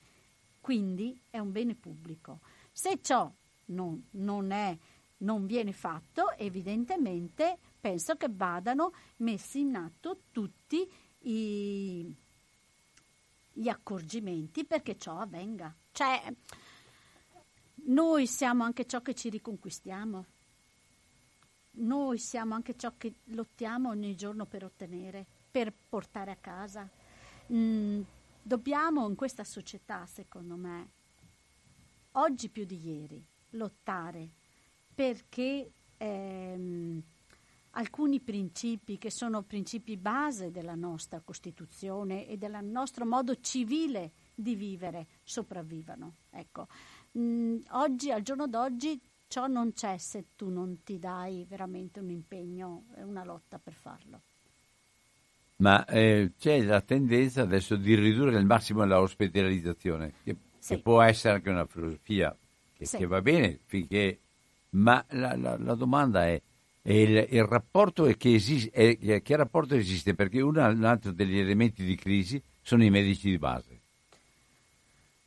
[0.60, 2.40] quindi è un bene pubblico.
[2.72, 3.32] Se ciò
[3.66, 4.78] non, non, è,
[5.20, 10.90] non viene fatto, evidentemente penso che vadano messi in atto tutti
[11.22, 12.16] i
[13.58, 15.76] gli accorgimenti perché ciò avvenga.
[15.92, 16.32] Cioè,
[17.86, 20.26] noi siamo anche ciò che ci riconquistiamo.
[21.80, 26.88] Noi siamo anche ciò che lottiamo ogni giorno per ottenere, per portare a casa.
[27.52, 28.02] Mm,
[28.44, 30.90] dobbiamo in questa società, secondo me,
[32.12, 34.30] oggi più di ieri, lottare
[34.98, 37.00] perché ehm,
[37.72, 44.56] alcuni principi che sono principi base della nostra Costituzione e del nostro modo civile di
[44.56, 46.16] vivere sopravvivano.
[46.32, 46.66] Ecco.
[47.16, 52.10] Mm, oggi, al giorno d'oggi, ciò non c'è se tu non ti dai veramente un
[52.10, 54.22] impegno e una lotta per farlo.
[55.58, 60.74] Ma eh, c'è la tendenza adesso di ridurre al massimo la ospedalizzazione, che, sì.
[60.74, 62.36] che può essere anche una filosofia
[62.74, 62.98] che, sì.
[62.98, 64.22] che va bene finché...
[64.72, 66.42] Ma la, la, la domanda è,
[66.84, 70.14] il, il, rapporto è che, esiste, è, che rapporto esiste?
[70.14, 73.82] Perché uno, un altro degli elementi di crisi sono i medici di base.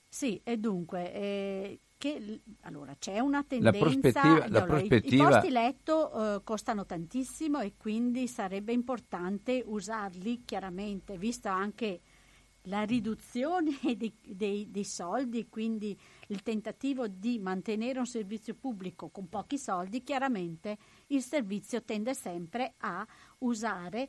[0.08, 3.78] Sì, e dunque, eh, che, allora, c'è una tendenza...
[3.78, 5.24] La prospettiva, la prospettiva...
[5.24, 12.00] I, I, posti letto eh, costano tantissimo e quindi sarebbe importante usarli chiaramente, vista anche
[12.64, 15.98] la riduzione dei, dei, dei soldi, quindi
[16.30, 20.78] il tentativo di mantenere un servizio pubblico con pochi soldi, chiaramente
[21.08, 23.06] il servizio tende sempre a
[23.38, 24.08] usare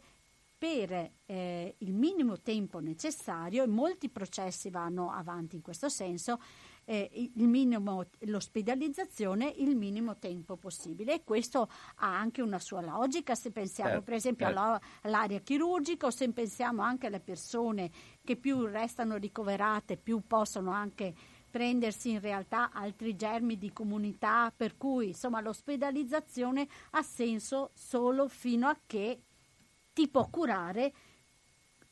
[0.58, 6.40] per eh, il minimo tempo necessario, e molti processi vanno avanti in questo senso,
[6.86, 13.52] eh, minimo, l'ospedalizzazione il minimo tempo possibile e questo ha anche una sua logica se
[13.52, 14.80] pensiamo eh, per esempio eh.
[15.02, 17.92] all'area chirurgica o se pensiamo anche alle persone
[18.24, 21.14] che più restano ricoverate più possono anche
[21.52, 28.68] prendersi in realtà altri germi di comunità, per cui insomma l'ospedalizzazione ha senso solo fino
[28.68, 29.22] a che
[29.94, 30.94] ti può curare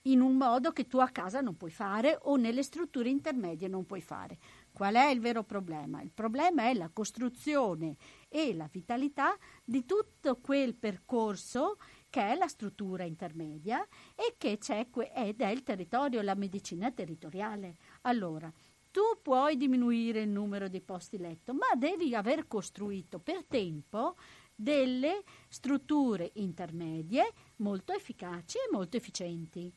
[0.04, 3.86] in un modo che tu a casa non puoi fare o nelle strutture intermedie non
[3.86, 4.38] puoi fare.
[4.72, 6.02] Qual è il vero problema?
[6.02, 7.98] Il problema è la costruzione
[8.30, 11.78] e la vitalità di tutto quel percorso
[12.10, 13.86] che è la struttura intermedia
[14.16, 17.76] e che c'è ed è il territorio, la medicina territoriale.
[18.02, 18.52] Allora,
[18.92, 24.16] tu puoi diminuire il numero di posti letto, ma devi aver costruito per tempo
[24.56, 29.72] delle strutture intermedie molto efficaci e molto efficienti.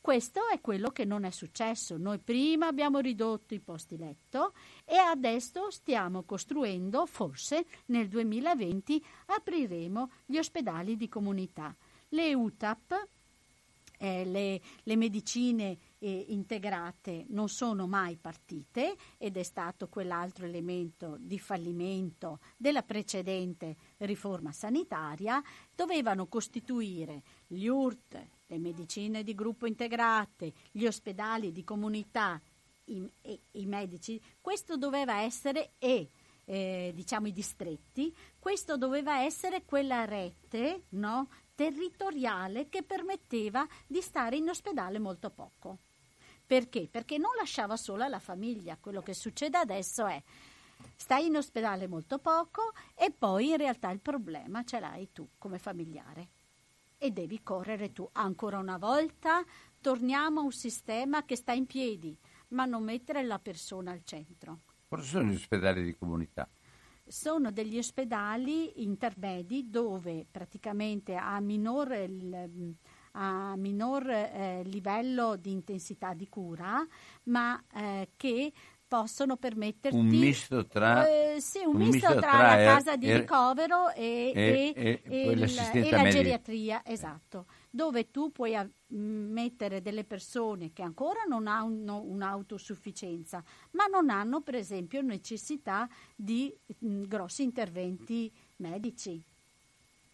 [0.00, 1.96] Questo è quello che non è successo.
[1.96, 4.52] Noi prima abbiamo ridotto i posti letto
[4.84, 11.74] e adesso stiamo costruendo, forse nel 2020 apriremo gli ospedali di comunità.
[12.08, 13.08] Le UTAP,
[13.98, 21.16] eh, le, le medicine eh, integrate non sono mai partite ed è stato quell'altro elemento
[21.18, 25.42] di fallimento della precedente riforma sanitaria,
[25.74, 32.38] dovevano costituire gli URT, le medicine di gruppo integrate, gli ospedali di comunità,
[32.86, 36.10] i, i, i medici, questo doveva essere e
[36.44, 44.36] eh, diciamo i distretti, questo doveva essere quella rete no, territoriale che permetteva di stare
[44.36, 45.78] in ospedale molto poco.
[46.46, 46.88] Perché?
[46.90, 48.76] Perché non lasciava sola la famiglia.
[48.78, 50.22] Quello che succede adesso è
[50.96, 55.58] stai in ospedale molto poco e poi in realtà il problema ce l'hai tu come
[55.58, 56.28] familiare
[56.98, 58.08] e devi correre tu.
[58.12, 59.44] Ancora una volta
[59.80, 62.16] torniamo a un sistema che sta in piedi,
[62.48, 64.60] ma non mettere la persona al centro.
[64.88, 66.48] Cosa sono gli ospedali di comunità?
[67.06, 71.88] Sono degli ospedali intermedi dove praticamente a minor
[73.16, 76.86] a minor eh, livello di intensità di cura,
[77.24, 78.52] ma eh, che
[78.86, 82.96] possono permetterti un misto tra, eh, sì, un, un misto, misto tra, tra, la casa
[82.96, 88.68] di ricovero e, e, e, e, il, e la geriatria, esatto, dove tu puoi a,
[88.86, 93.42] mettere delle persone che ancora non hanno un'autosufficienza,
[93.72, 99.20] ma non hanno per esempio necessità di mh, grossi interventi medici.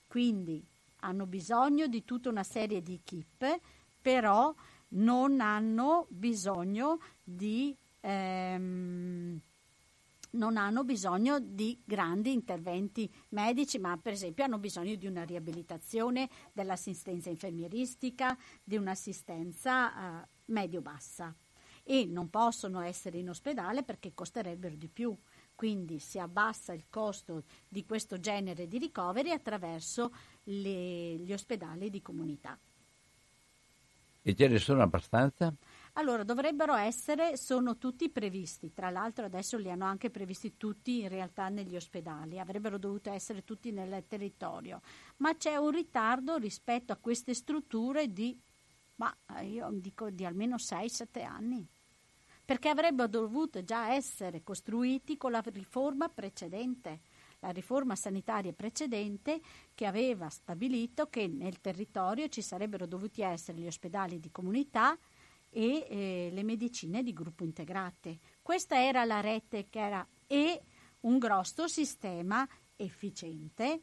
[0.06, 0.64] Quindi
[1.00, 3.60] hanno bisogno di tutta una serie di equip,
[4.00, 4.54] però
[4.90, 9.40] non hanno bisogno di, ehm,
[10.38, 17.28] hanno bisogno di grandi interventi medici, ma per esempio hanno bisogno di una riabilitazione, dell'assistenza
[17.28, 21.34] infermieristica, di un'assistenza eh, medio-bassa.
[21.82, 25.16] E non possono essere in ospedale perché costerebbero di più
[25.60, 30.10] quindi si abbassa il costo di questo genere di ricoveri attraverso
[30.44, 32.58] le, gli ospedali di comunità.
[34.22, 35.52] E ce ne sono abbastanza?
[35.94, 41.08] Allora, dovrebbero essere, sono tutti previsti, tra l'altro adesso li hanno anche previsti tutti in
[41.08, 44.80] realtà negli ospedali, avrebbero dovuto essere tutti nel territorio,
[45.18, 48.34] ma c'è un ritardo rispetto a queste strutture di,
[48.94, 51.68] ma io dico di almeno 6-7 anni
[52.50, 56.98] perché avrebbero dovuto già essere costruiti con la riforma precedente,
[57.38, 59.40] la riforma sanitaria precedente
[59.72, 64.98] che aveva stabilito che nel territorio ci sarebbero dovuti essere gli ospedali di comunità
[65.48, 68.18] e eh, le medicine di gruppo integrate.
[68.42, 70.60] Questa era la rete che era e
[71.02, 72.44] un grosso sistema
[72.74, 73.82] efficiente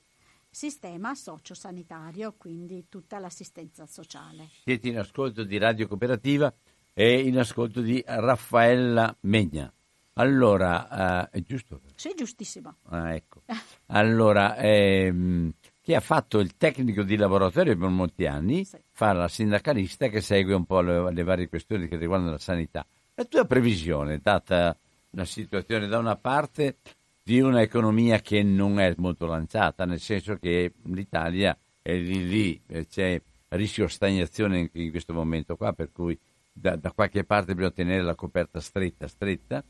[0.50, 4.50] sistema sociosanitario, quindi tutta l'assistenza sociale.
[4.64, 6.52] Siete in ascolto di Radio Cooperativa
[7.00, 9.72] e in ascolto di Raffaella Megna.
[10.14, 11.82] Allora, eh, è giusto?
[11.94, 12.78] Sì, giustissimo.
[12.86, 13.44] Ah, ecco.
[13.90, 18.80] Allora, ehm, che ha fatto il tecnico di laboratorio per molti anni, sì.
[18.90, 22.84] fa la sindacalista che segue un po' le, le, varie questioni che riguardano la sanità.
[23.14, 24.76] La tua previsione, data
[25.12, 26.78] la situazione da una parte
[27.22, 33.22] di un'economia che non è molto lanciata, nel senso che l'Italia è lì lì, c'è
[33.50, 36.18] rischio stagnazione in questo momento qua, per cui
[36.60, 39.64] da, da, qualche parte bisogna tenere la coperta stretta, stretta,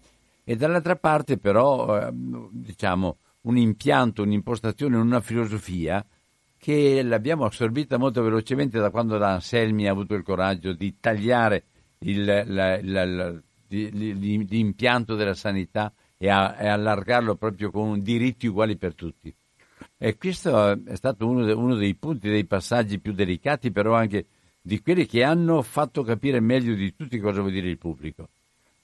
[0.43, 6.05] e dall'altra parte però eh, diciamo un impianto, un'impostazione, una filosofia
[6.57, 11.63] che l'abbiamo assorbita molto velocemente da quando Anselmi ha avuto il coraggio di tagliare
[11.99, 18.77] il, la, la, la, l'impianto della sanità e, a, e, allargarlo proprio con diritti uguali
[18.77, 19.33] per tutti.
[19.97, 24.25] E questo è stato uno, de, uno dei punti, dei passaggi più delicati, però anche
[24.67, 28.27] di quelli che hanno fatto capire meglio di tutti cosa vuol dire il pubblico.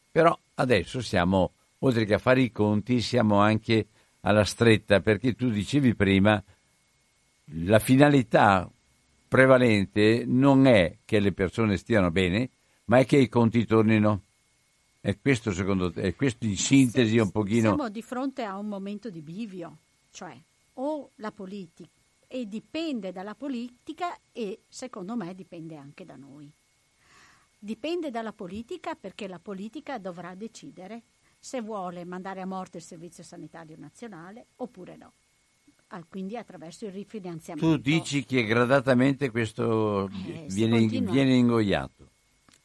[0.09, 3.87] Però adesso siamo, oltre che a fare i conti, siamo anche
[4.21, 6.41] alla stretta, perché tu dicevi prima,
[7.55, 8.71] la finalità
[9.27, 12.49] prevalente non è che le persone stiano bene,
[12.85, 14.21] ma è che i conti tornino.
[15.01, 17.73] E questo secondo te, è questo in sintesi un pochino...
[17.73, 19.79] Siamo di fronte a un momento di bivio,
[20.11, 20.33] cioè
[20.75, 22.02] o la politica
[22.33, 26.51] e dipende dalla politica e secondo me dipende anche da noi.
[27.59, 31.03] Dipende dalla politica perché la politica dovrà decidere
[31.37, 35.13] se vuole mandare a morte il Servizio Sanitario Nazionale oppure no.
[36.09, 37.75] Quindi attraverso il rifinanziamento.
[37.75, 41.11] Tu dici che gradatamente questo Eh, viene, continua.
[41.11, 42.09] viene ingoiato.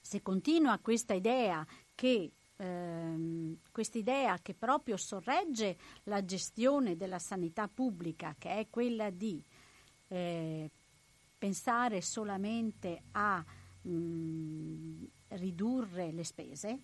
[0.01, 1.62] Se continua questa idea
[1.95, 9.45] che ehm, quest'idea che proprio sorregge la gestione della sanità pubblica, che è quella di
[10.09, 10.71] eh,
[11.39, 13.45] pensare solamente a
[13.83, 16.79] mh, ridurre le spese,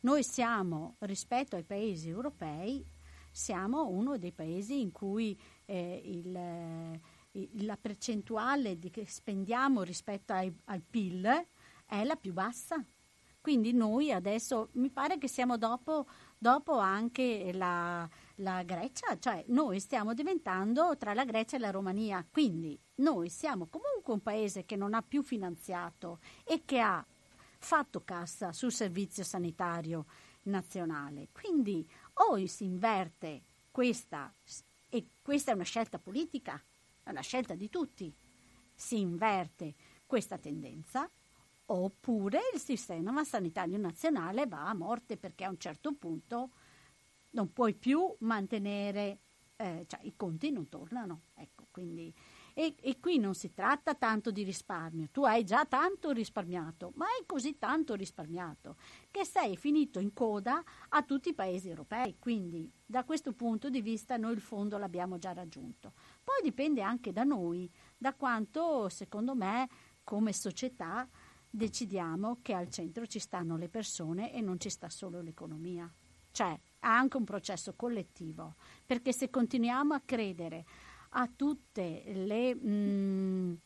[0.00, 2.84] noi siamo, rispetto ai paesi europei,
[3.30, 7.00] siamo uno dei paesi in cui eh, il, eh,
[7.32, 11.46] il- la percentuale che spendiamo rispetto ai- al PIL
[11.86, 12.82] è la più bassa.
[13.40, 16.06] Quindi noi adesso mi pare che siamo dopo,
[16.38, 18.08] dopo anche la,
[18.40, 22.26] la Grecia, cioè noi stiamo diventando tra la Grecia e la Romania.
[22.28, 27.04] Quindi noi siamo comunque un paese che non ha più finanziato e che ha
[27.58, 30.06] fatto cassa sul servizio sanitario
[30.44, 31.28] nazionale.
[31.32, 34.32] Quindi o si inverte questa,
[34.88, 36.62] e questa è una scelta politica,
[37.02, 38.12] è una scelta di tutti,
[38.74, 39.74] si inverte
[40.06, 41.08] questa tendenza
[41.66, 46.50] oppure il sistema sanitario nazionale va a morte perché a un certo punto
[47.30, 49.20] non puoi più mantenere,
[49.56, 51.22] eh, cioè i conti non tornano.
[51.34, 52.12] Ecco, quindi,
[52.54, 57.06] e, e qui non si tratta tanto di risparmio, tu hai già tanto risparmiato, ma
[57.06, 58.76] hai così tanto risparmiato
[59.10, 63.80] che sei finito in coda a tutti i paesi europei, quindi da questo punto di
[63.80, 65.92] vista noi il fondo l'abbiamo già raggiunto.
[66.24, 69.68] Poi dipende anche da noi, da quanto secondo me
[70.02, 71.08] come società
[71.48, 75.92] decidiamo che al centro ci stanno le persone e non ci sta solo l'economia.
[76.32, 78.54] Cioè, è anche un processo collettivo,
[78.86, 80.64] perché se continuiamo a credere
[81.10, 83.58] a tutte le mh,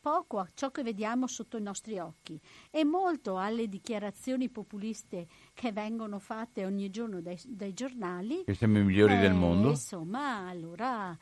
[0.00, 2.40] poco a ciò che vediamo sotto i nostri occhi
[2.70, 8.78] e molto alle dichiarazioni populiste che vengono fatte ogni giorno dai, dai giornali, Che siamo
[8.78, 9.70] i migliori eh, del mondo.
[9.70, 11.16] Insomma, allora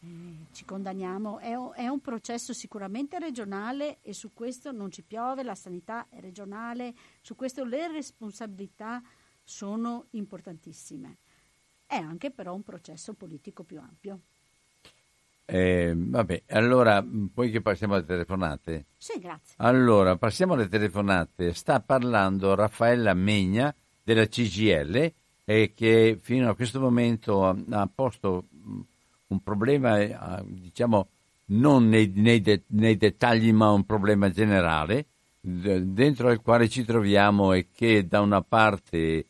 [0.00, 1.38] eh, ci condanniamo.
[1.38, 6.06] È, un- è un processo sicuramente regionale e su questo non ci piove, la sanità
[6.08, 9.02] è regionale, su questo le responsabilità
[9.52, 11.18] sono importantissime.
[11.86, 14.20] È anche però un processo politico più ampio.
[15.44, 18.86] Eh, vabbè, allora, mh, poi che passiamo alle telefonate.
[18.96, 19.54] Sì, grazie.
[19.58, 21.52] Allora, passiamo alle telefonate.
[21.52, 25.12] Sta parlando Raffaella Megna della CGL
[25.44, 28.80] e che fino a questo momento ha, ha posto mh,
[29.28, 31.08] un problema, eh, diciamo,
[31.46, 35.06] non nei, nei de- nei dettagli, ma un problema generale,
[35.38, 39.26] d- dentro al quale ci troviamo e che da una parte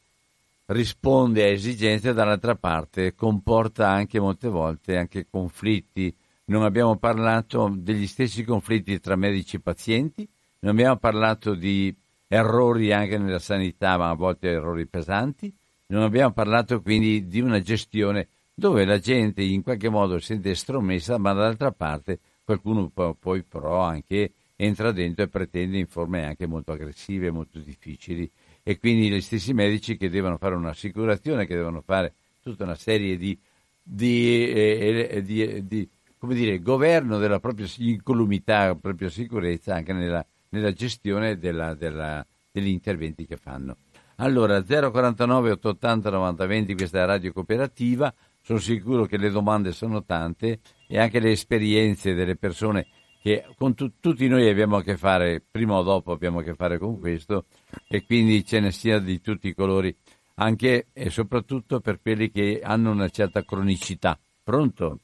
[0.66, 6.14] risponde a esigenze, dall'altra parte comporta anche molte volte anche conflitti.
[6.44, 10.28] Non abbiamo parlato degli stessi conflitti tra medici e pazienti,
[10.60, 11.94] non abbiamo parlato di
[12.26, 15.54] errori anche nella sanità, ma a volte errori pesanti,
[15.86, 20.50] non abbiamo parlato quindi di una gestione dove la gente in qualche modo si sente
[20.50, 26.24] estromessa, ma dall'altra parte qualcuno po- poi però anche entra dentro e pretende in forme
[26.24, 28.30] anche molto aggressive, molto difficili
[28.62, 33.16] e quindi gli stessi medici che devono fare un'assicurazione, che devono fare tutta una serie
[33.16, 33.38] di,
[33.82, 35.88] di, eh, eh, di- di,
[36.18, 42.24] come dire, governo della propria incolumità, la propria sicurezza anche nella, nella gestione della- della-
[42.50, 43.76] degli interventi che fanno.
[44.16, 49.72] Allora, 049 880 90 20, questa è la radio cooperativa, sono sicuro che le domande
[49.72, 52.86] sono tante e anche le esperienze delle persone
[53.22, 56.54] che con tu- tutti noi abbiamo a che fare, prima o dopo abbiamo a che
[56.54, 57.44] fare con questo
[57.88, 59.94] e quindi ce ne sia di tutti i colori,
[60.34, 64.18] anche e soprattutto per quelli che hanno una certa cronicità.
[64.42, 64.98] Pronto?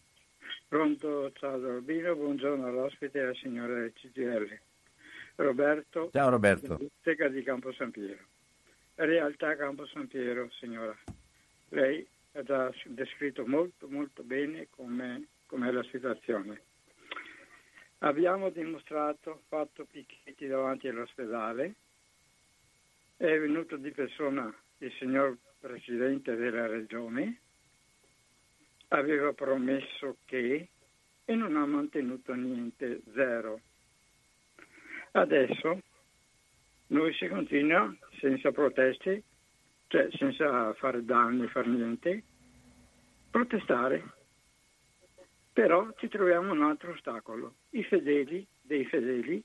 [0.66, 4.58] Pronto, ciao Albino, buongiorno all'ospite e al signore CGL.
[5.36, 6.74] Roberto, Ciao Roberto.
[6.74, 8.18] Biblioteca di Campo San Piero.
[8.96, 10.96] Realtà Campo San Piero, signora.
[11.68, 16.62] Lei ha già descritto molto molto bene come com'è la situazione.
[18.00, 21.74] Abbiamo dimostrato, fatto picchetti davanti all'ospedale,
[23.16, 27.40] è venuto di persona il signor Presidente della Regione,
[28.88, 30.68] aveva promesso che
[31.24, 33.60] e non ha mantenuto niente, zero.
[35.10, 35.82] Adesso
[36.86, 39.24] noi si continua senza proteste,
[39.88, 42.22] cioè senza fare danni, fare niente,
[43.30, 44.02] protestare.
[45.52, 49.42] Però ci troviamo un altro ostacolo, i fedeli dei fedeli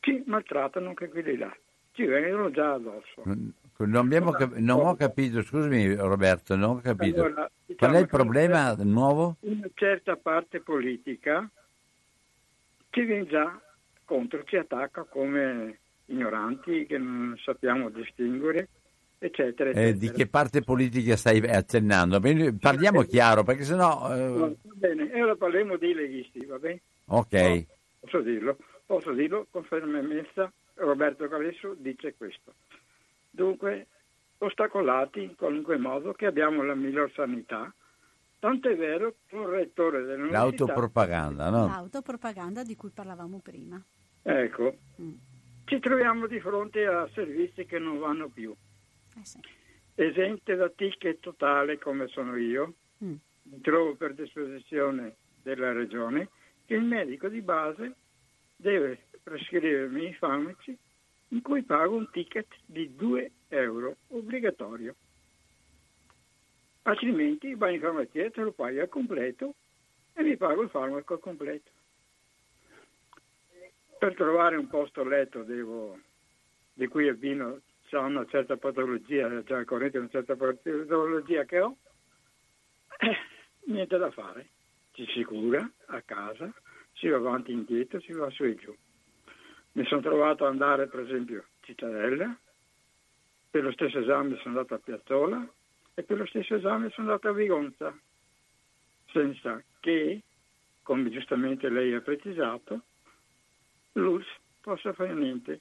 [0.00, 1.54] ci maltrattano anche quelli là,
[1.92, 3.22] ci vengono già addosso.
[3.24, 7.24] Non, abbiamo cap- non ho capito, scusami Roberto, non ho capito.
[7.24, 9.36] Allora, diciamo Qual è il problema nuovo?
[9.40, 11.48] Una certa parte politica
[12.90, 13.60] ci viene già
[14.04, 18.68] contro ci attacca come ignoranti che non sappiamo distinguere,
[19.18, 19.70] eccetera.
[19.70, 19.88] eccetera.
[19.88, 22.20] Eh, di che parte politica stai accennando?
[22.58, 24.14] Parliamo chiaro, perché sennò...
[24.14, 24.18] Eh...
[24.18, 26.80] No, va bene, e ora parliamo dei leghisti, va bene?
[27.06, 27.32] Ok.
[27.32, 27.64] No,
[28.00, 32.54] posso dirlo, posso dirlo con fermezza, Roberto Calesso dice questo.
[33.30, 33.86] Dunque,
[34.38, 37.72] ostacolati in qualunque modo che abbiamo la miglior sanità,
[38.38, 40.38] tanto è vero che un rettore dell'università...
[40.38, 41.66] L'autopropaganda, no?
[41.66, 43.82] L'autopropaganda di cui parlavamo prima.
[44.22, 45.12] Ecco, mm.
[45.64, 48.54] ci troviamo di fronte a servizi che non vanno più.
[49.18, 49.40] Eh sì.
[49.94, 53.14] Esente da ticket totale come sono io, mm.
[53.42, 56.28] mi trovo per disposizione della regione
[56.66, 57.94] che il medico di base
[58.56, 60.76] deve prescrivermi i farmaci
[61.28, 64.94] in cui pago un ticket di 2 euro obbligatorio.
[66.82, 69.54] Altrimenti vai in farmacia, te lo paghi al completo
[70.12, 71.70] e mi pago il farmaco al completo.
[73.98, 75.98] Per trovare un posto letto devo,
[76.74, 77.16] di cui il
[77.90, 81.76] ha una certa patologia, al corrente una certa patologia che ho,
[82.98, 83.16] eh,
[83.70, 84.48] niente da fare.
[84.92, 86.52] Ci si cura a casa,
[86.94, 88.74] si va avanti e indietro, si va su e giù.
[89.72, 92.36] Mi sono trovato ad andare per esempio a Cittadella,
[93.50, 95.46] per lo stesso esame sono andato a Piazzola
[95.94, 97.98] e per lo stesso esame sono andato a Vigonza,
[99.12, 100.22] senza che,
[100.82, 102.82] come giustamente lei ha precisato,
[103.92, 104.26] l'ULS
[104.60, 105.60] possa fare niente.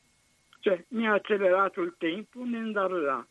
[0.66, 3.24] Cioè mi ha accelerato il tempo nell'andare là,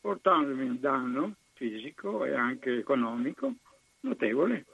[0.00, 3.52] portandomi un danno fisico e anche economico
[4.00, 4.64] notevole.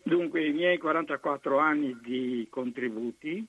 [0.00, 3.44] Dunque i miei 44 anni di contributi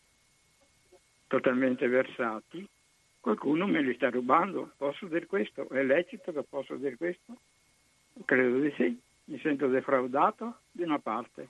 [1.27, 2.67] totalmente versati,
[3.19, 4.71] qualcuno me li sta rubando.
[4.75, 5.69] Posso dire questo?
[5.69, 7.37] È lecito che posso dire questo?
[8.25, 8.99] Credo di sì.
[9.25, 11.49] Mi sento defraudato di una parte.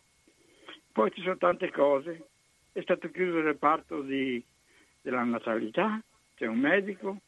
[0.91, 2.27] Poi ci sono tante cose.
[2.73, 4.43] È stato chiuso il reparto di,
[5.05, 6.01] della natalità,
[6.33, 7.19] c'è un medico,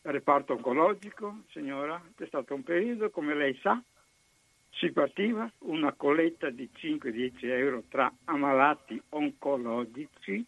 [0.00, 3.80] reparto oncologico, signora, c'è stato un periodo, come lei sa,
[4.70, 10.44] si partiva una colletta di 5-10 euro tra ammalati oncologici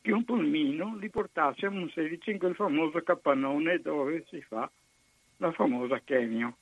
[0.00, 4.68] che un pulmino li portasse a un 16 in quel famoso capannone dove si fa
[5.36, 6.56] la famosa chemio.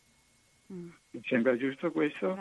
[0.72, 0.88] Mm.
[1.11, 2.34] Mi sembra giusto questo?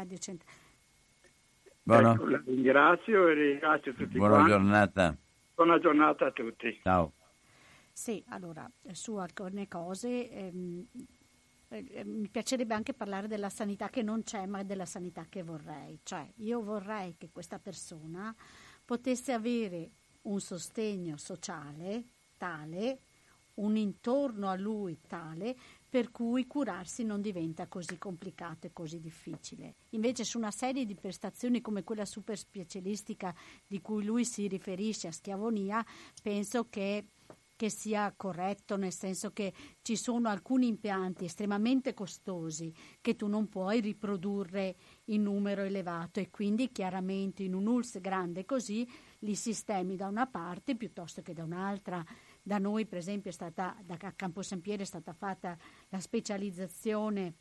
[1.84, 4.52] Ecco, la ringrazio e ringrazio tutti Buona quanti.
[4.52, 5.18] giornata.
[5.62, 6.80] Buona giornata a tutti.
[6.82, 7.12] Ciao.
[7.94, 10.88] Sì, allora, su alcune cose ehm,
[11.68, 16.00] eh, mi piacerebbe anche parlare della sanità che non c'è, ma della sanità che vorrei.
[16.02, 18.36] Cioè, io vorrei che questa persona
[18.84, 19.92] potesse avere
[20.24, 22.06] un sostegno sociale
[22.40, 23.02] tale,
[23.56, 25.56] un intorno a lui tale,
[25.92, 29.76] per cui curarsi non diventa così complicato e così difficile.
[29.90, 33.36] Invece su una serie di prestazioni come quella super specialistica
[33.68, 35.86] di cui lui si riferisce a schiavonia,
[36.24, 37.08] penso che
[37.62, 43.50] che sia corretto, nel senso che ci sono alcuni impianti estremamente costosi che tu non
[43.50, 44.76] puoi riprodurre
[45.06, 48.90] in numero elevato e quindi chiaramente in un ULS grande così
[49.20, 52.04] li sistemi da una parte piuttosto che da un'altra.
[52.44, 55.58] Da noi, per esempio, è stata, da Campo Sampiere è stata fatta
[55.90, 57.36] la specializzazione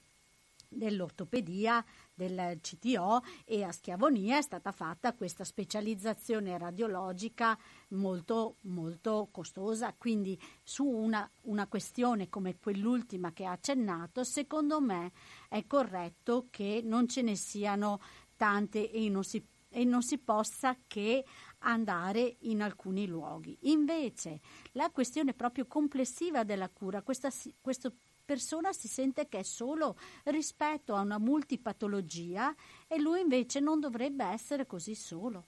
[0.71, 1.85] dell'ortopedia
[2.15, 9.95] del CTO e a Schiavonia è stata fatta questa specializzazione radiologica molto, molto costosa.
[9.99, 15.13] Quindi su una, una questione come quell'ultima che ha accennato, secondo me
[15.49, 18.01] è corretto che non ce ne siano
[18.37, 21.25] tante e non si, e non si possa che
[21.61, 23.57] andare in alcuni luoghi.
[23.63, 24.41] Invece
[24.73, 27.31] la questione proprio complessiva della cura, questa,
[27.61, 27.93] questo
[28.25, 32.55] persona si sente che è solo rispetto a una multipatologia
[32.87, 35.47] e lui invece non dovrebbe essere così solo.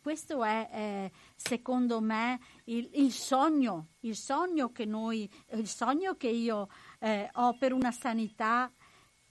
[0.00, 6.28] Questo è, eh, secondo me, il, il, sogno, il sogno che noi, il sogno che
[6.28, 6.68] io
[7.00, 8.70] eh, ho per una sanità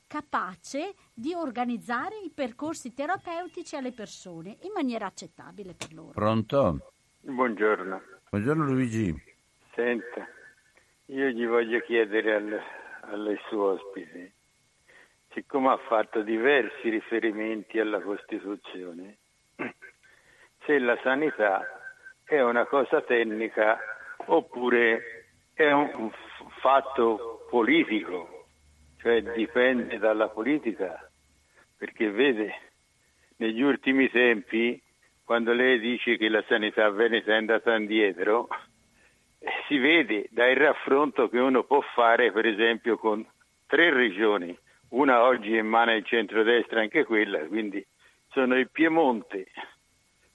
[0.07, 6.11] capace di organizzare i percorsi terapeutici alle persone in maniera accettabile per loro.
[6.11, 6.91] Pronto?
[7.21, 8.01] Buongiorno.
[8.29, 9.13] Buongiorno Luigi.
[9.73, 10.27] Senta,
[11.07, 12.61] io gli voglio chiedere al,
[13.01, 14.31] alle sue ospiti,
[15.33, 19.17] siccome ha fatto diversi riferimenti alla Costituzione,
[20.65, 21.61] se la sanità
[22.23, 23.77] è una cosa tecnica
[24.27, 26.11] oppure è un
[26.61, 28.34] fatto politico,
[29.05, 31.07] cioè dipende dalla politica,
[31.77, 32.55] perché vede,
[33.35, 34.81] negli ultimi tempi,
[35.23, 38.47] quando lei dice che la sanità veneta è andata indietro,
[39.67, 43.23] si vede dal raffronto che uno può fare per esempio con
[43.67, 44.57] tre regioni,
[44.89, 47.85] una oggi in mano al centrodestra anche quella, quindi
[48.31, 49.45] sono il Piemonte,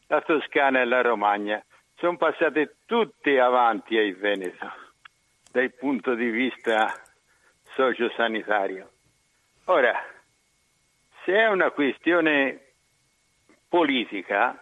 [0.07, 1.61] la Toscana e la Romagna.
[1.97, 4.73] Sono passate tutte avanti ai Veneto
[5.51, 7.10] dal punto di vista
[7.81, 8.91] sociosanitario.
[9.65, 9.95] Ora,
[11.25, 12.61] se è una questione
[13.69, 14.55] politica,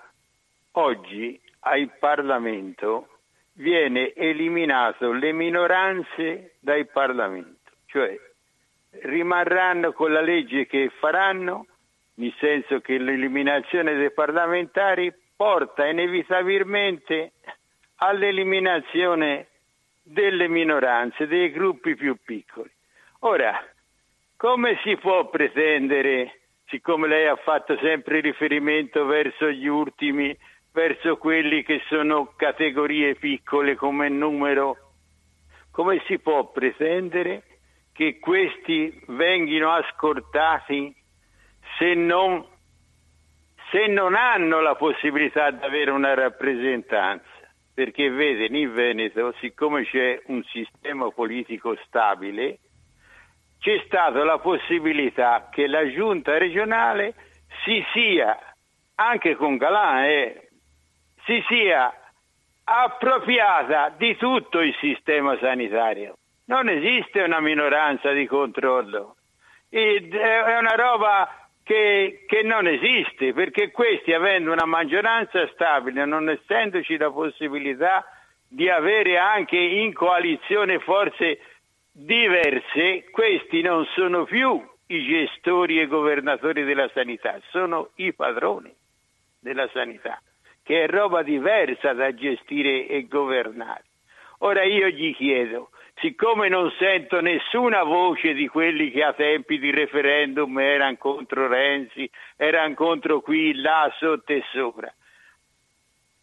[0.72, 3.18] oggi al Parlamento
[3.54, 8.16] viene eliminato le minoranze dal Parlamento, cioè
[8.90, 11.66] rimarranno con la legge che faranno,
[12.14, 17.32] nel senso che l'eliminazione dei parlamentari porta inevitabilmente
[17.96, 19.48] all'eliminazione
[20.02, 22.70] delle minoranze, dei gruppi più piccoli.
[23.20, 23.52] Ora,
[24.36, 30.36] come si può pretendere, siccome lei ha fatto sempre riferimento verso gli ultimi,
[30.72, 34.76] verso quelli che sono categorie piccole come numero,
[35.72, 37.42] come si può pretendere
[37.92, 40.94] che questi vengano ascoltati
[41.76, 42.46] se non,
[43.72, 47.26] se non hanno la possibilità di avere una rappresentanza?
[47.74, 52.58] Perché vede, in Veneto, siccome c'è un sistema politico stabile,
[53.60, 57.14] c'è stata la possibilità che la giunta regionale
[57.64, 58.38] si sia,
[58.94, 60.48] anche con Galan, eh,
[61.24, 61.92] si sia
[62.64, 66.16] appropriata di tutto il sistema sanitario.
[66.46, 69.16] Non esiste una minoranza di controllo.
[69.68, 76.96] È una roba che, che, non esiste, perché questi, avendo una maggioranza stabile, non essendoci
[76.96, 78.04] la possibilità
[78.48, 81.38] di avere anche in coalizione forze
[82.00, 88.72] diverse, questi non sono più i gestori e governatori della sanità, sono i padroni
[89.40, 90.22] della sanità,
[90.62, 93.82] che è roba diversa da gestire e governare.
[94.38, 99.72] Ora io gli chiedo, siccome non sento nessuna voce di quelli che a tempi di
[99.72, 104.94] referendum erano contro Renzi, erano contro qui, là, sotto e sopra,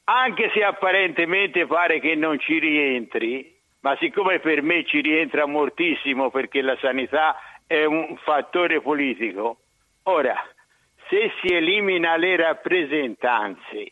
[0.06, 3.55] anche se apparentemente pare che non ci rientri,
[3.86, 9.58] ma siccome per me ci rientra moltissimo perché la sanità è un fattore politico,
[10.06, 10.36] ora,
[11.08, 13.92] se si elimina le rappresentanze,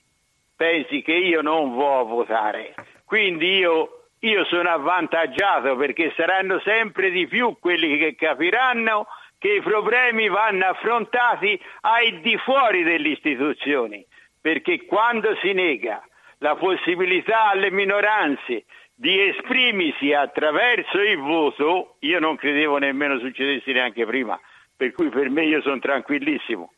[0.56, 2.74] pensi che io non vo' votare,
[3.06, 9.06] quindi io, io sono avvantaggiato perché saranno sempre di più quelli che capiranno
[9.38, 14.04] che i problemi vanno affrontati ai di fuori delle istituzioni,
[14.42, 16.02] perché quando si nega
[16.40, 18.66] la possibilità alle minoranze
[18.96, 24.40] di esprimersi attraverso il voto, io non credevo nemmeno succedesse neanche prima,
[24.76, 26.74] per cui per me io sono tranquillissimo,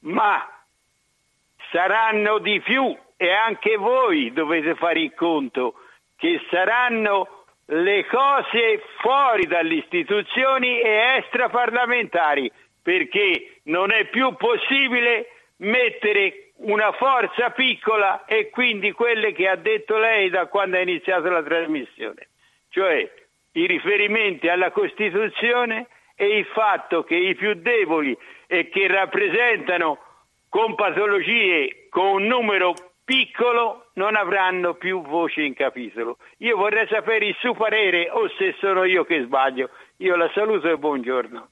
[0.00, 0.46] ma
[1.70, 5.74] saranno di più e anche voi dovete fare il conto
[6.16, 12.50] che saranno le cose fuori dalle istituzioni e extraparlamentari,
[12.82, 19.96] perché non è più possibile mettere una forza piccola e quindi quelle che ha detto
[19.98, 22.28] lei da quando ha iniziato la trasmissione,
[22.68, 23.10] cioè
[23.52, 29.98] i riferimenti alla Costituzione e il fatto che i più deboli e che rappresentano
[30.48, 36.18] con patologie con un numero piccolo non avranno più voce in capitolo.
[36.38, 39.70] Io vorrei sapere il suo parere o se sono io che sbaglio.
[39.98, 41.48] Io la saluto e buongiorno.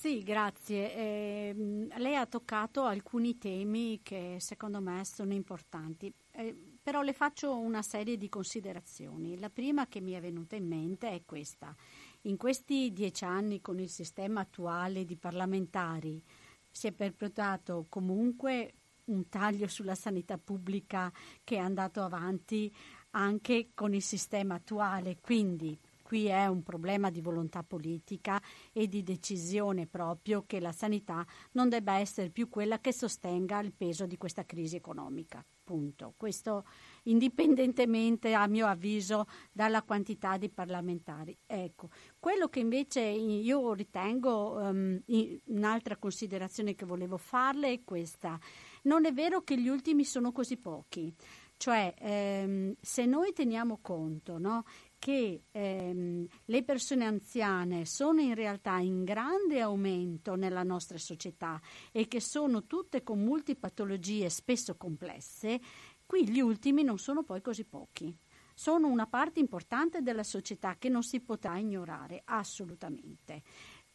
[0.00, 0.94] Sì, grazie.
[0.94, 7.58] Eh, lei ha toccato alcuni temi che secondo me sono importanti, eh, però le faccio
[7.58, 9.40] una serie di considerazioni.
[9.40, 11.74] La prima che mi è venuta in mente è questa.
[12.22, 16.22] In questi dieci anni con il sistema attuale di parlamentari
[16.70, 18.74] si è perpetrato comunque
[19.06, 22.72] un taglio sulla sanità pubblica che è andato avanti
[23.10, 25.76] anche con il sistema attuale, quindi
[26.08, 28.40] qui è un problema di volontà politica
[28.72, 33.74] e di decisione proprio che la sanità non debba essere più quella che sostenga il
[33.74, 35.44] peso di questa crisi economica.
[35.62, 36.14] Punto.
[36.16, 36.64] Questo
[37.02, 41.36] indipendentemente, a mio avviso, dalla quantità di parlamentari.
[41.44, 44.98] Ecco, quello che invece io ritengo um,
[45.44, 48.40] un'altra considerazione che volevo farle è questa.
[48.84, 51.14] Non è vero che gli ultimi sono così pochi.
[51.58, 54.62] Cioè, ehm, se noi teniamo conto no,
[54.98, 61.60] che ehm, le persone anziane sono in realtà in grande aumento nella nostra società
[61.92, 65.60] e che sono tutte con multipatologie spesso complesse,
[66.04, 68.14] qui gli ultimi non sono poi così pochi.
[68.54, 73.42] Sono una parte importante della società che non si potrà ignorare assolutamente.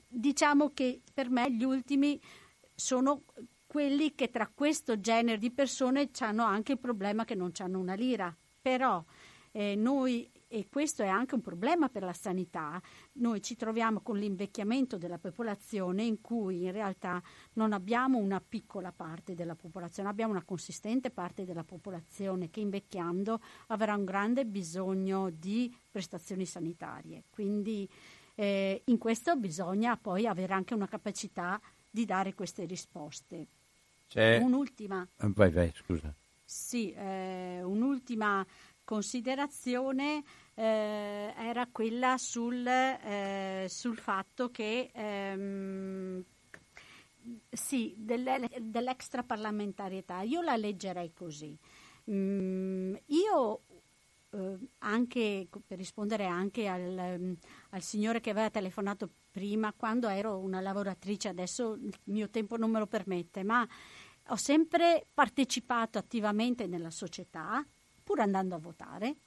[0.08, 2.20] Diciamo che per me gli ultimi
[2.74, 3.24] sono
[3.66, 7.96] quelli che tra questo genere di persone hanno anche il problema che non hanno una
[7.96, 9.04] lira, però
[9.52, 12.80] eh, noi e questo è anche un problema per la sanità,
[13.14, 17.20] noi ci troviamo con l'invecchiamento della popolazione in cui in realtà
[17.54, 23.42] non abbiamo una piccola parte della popolazione, abbiamo una consistente parte della popolazione che invecchiando
[23.70, 27.24] avrà un grande bisogno di prestazioni sanitarie.
[27.32, 27.90] Quindi
[28.36, 33.48] eh, in questo bisogna poi avere anche una capacità di dare queste risposte.
[34.08, 34.38] C'è...
[34.38, 35.08] Un'ultima.
[35.18, 36.14] Vai, vai, scusa.
[36.46, 38.46] Sì, eh, un'ultima
[38.84, 40.24] considerazione
[40.56, 46.24] eh, era quella sul, eh, sul fatto che ehm,
[47.50, 50.22] sì, dell'extraparlamentarietà.
[50.22, 51.58] Io la leggerei così.
[52.12, 53.62] Mm, io
[54.32, 57.38] eh, anche per rispondere anche al,
[57.70, 62.72] al, signore che aveva telefonato prima, quando ero una lavoratrice, adesso il mio tempo non
[62.72, 63.66] me lo permette, ma
[64.28, 67.66] ho sempre partecipato attivamente nella società,
[68.04, 69.18] pur andando a votare,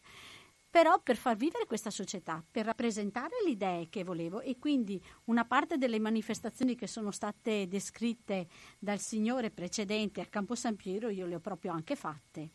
[0.77, 5.47] però per far vivere questa società, per rappresentare le idee che volevo e quindi una
[5.47, 8.47] parte delle manifestazioni che sono state descritte
[8.79, 12.51] dal signore precedente a Campo San Piero io le ho proprio anche fatte.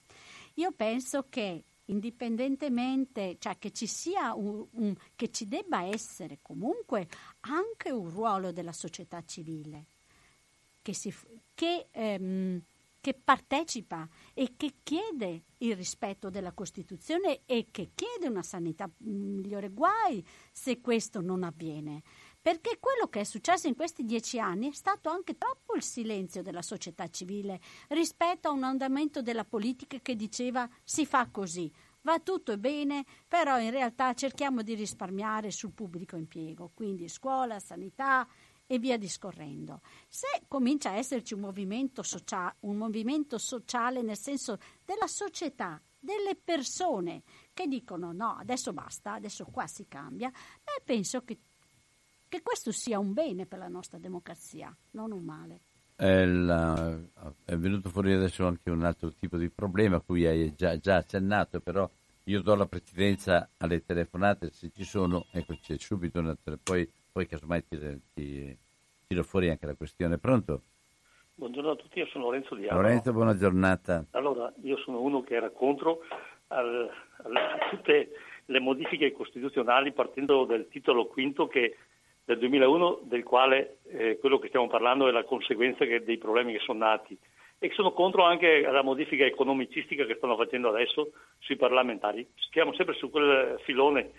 [0.56, 7.08] Io penso che indipendentemente, cioè che ci sia un, un, che ci debba essere comunque
[7.40, 9.86] anche un ruolo della società civile
[10.84, 11.12] che, si,
[11.56, 12.62] che ehm,
[13.02, 19.70] che partecipa e che chiede il rispetto della Costituzione e che chiede una sanità migliore.
[19.70, 22.04] Guai se questo non avviene.
[22.42, 26.42] Perché quello che è successo in questi dieci anni è stato anche troppo il silenzio
[26.42, 31.72] della società civile rispetto a un andamento della politica che diceva si fa così,
[32.02, 38.28] va tutto bene, però in realtà cerchiamo di risparmiare sul pubblico impiego, quindi scuola, sanità,
[38.72, 39.82] e via discorrendo.
[40.08, 46.38] Se comincia a esserci un movimento, socia- un movimento sociale nel senso della società, delle
[46.42, 51.38] persone che dicono no, adesso basta, adesso qua si cambia, beh, penso che,
[52.30, 55.62] che questo sia un bene per la nostra democrazia, non un male.
[55.94, 56.98] È, la,
[57.44, 60.96] è, venuto fuori adesso anche un altro tipo di problema a cui hai già, già
[60.96, 61.92] accennato, però
[62.24, 67.28] io do la precedenza alle telefonate se ci sono, ecco c'è subito una, poi poi
[67.28, 67.78] casomai ti,
[68.14, 68.58] ti
[69.08, 70.18] tiro fuori anche la questione.
[70.18, 70.62] Pronto?
[71.36, 74.06] Buongiorno a tutti, io sono Lorenzo Di Lorenzo, buona giornata.
[74.12, 76.02] Allora, io sono uno che era contro
[76.48, 76.90] al,
[77.24, 78.12] al, a tutte
[78.46, 81.78] le modifiche costituzionali partendo dal titolo quinto che
[82.24, 86.54] del 2001 del quale eh, quello che stiamo parlando è la conseguenza che, dei problemi
[86.54, 87.18] che sono nati
[87.58, 92.28] e sono contro anche alla modifica economicistica che stanno facendo adesso sui parlamentari.
[92.36, 94.12] Stiamo sempre su quel filone,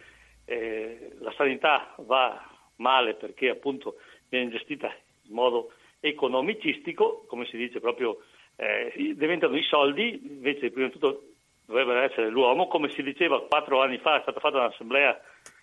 [0.44, 3.96] eh, la sanità va male perché appunto
[4.28, 4.92] viene gestita
[5.28, 8.18] in modo economicistico, come si dice proprio,
[8.56, 11.22] eh, diventano i soldi, invece prima di tutto
[11.66, 15.20] dovrebbe essere l'uomo, come si diceva quattro anni fa, è stata fatta un'assemblea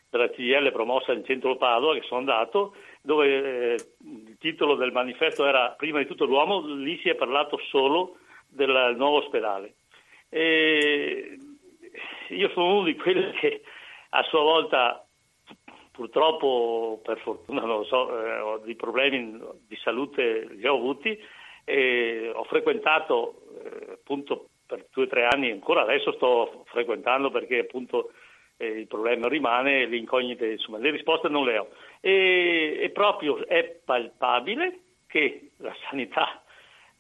[0.10, 5.46] della CGL promossa in centro Padova, che sono andato, dove eh, il titolo del manifesto
[5.46, 9.76] era prima di tutto l'uomo, lì si è parlato solo del nuovo ospedale.
[10.30, 11.38] E
[12.30, 13.62] io sono uno di quelli che
[14.10, 15.06] a sua volta
[16.00, 19.38] Purtroppo, per fortuna, non lo so, eh, ho dei problemi
[19.68, 21.22] di salute, li ho avuti
[21.66, 27.60] e ho frequentato eh, appunto per due o tre anni, ancora adesso sto frequentando perché
[27.60, 28.14] appunto
[28.56, 31.68] eh, il problema rimane, le incognite, insomma, le risposte non le ho.
[32.00, 36.42] E, e proprio è palpabile che la sanità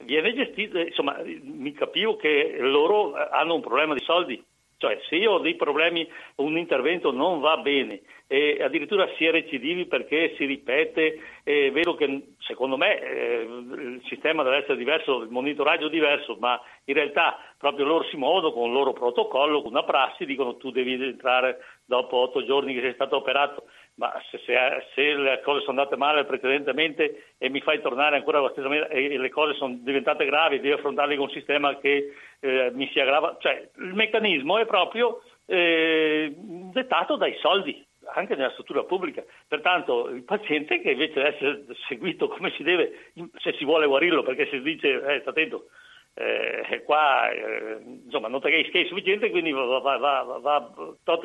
[0.03, 4.43] viene gestita, insomma, mi capivo che loro hanno un problema di soldi,
[4.79, 9.31] cioè se io ho dei problemi, un intervento non va bene e addirittura si è
[9.31, 15.23] recidivi perché si ripete, è vero che secondo me eh, il sistema deve essere diverso,
[15.23, 19.71] il monitoraggio diverso, ma in realtà proprio loro si muovono con il loro protocollo, con
[19.71, 23.63] una prassi, dicono tu devi entrare dopo otto giorni che sei stato operato,
[23.99, 24.55] ma se, se,
[24.95, 28.87] se, le cose sono andate male precedentemente e mi fai tornare ancora alla stessa maniera
[28.87, 32.99] e le cose sono diventate gravi, devi affrontarle con un sistema che eh, mi si
[33.01, 39.21] aggrava, cioè il meccanismo è proprio eh, dettato dai soldi, anche nella struttura pubblica.
[39.45, 44.23] Pertanto il paziente che invece deve essere seguito come si deve, se si vuole guarirlo,
[44.23, 45.65] perché si dice, eh, sta attento,
[46.13, 50.71] eh, qua eh, insomma non te che è sufficiente, quindi va, va, va, va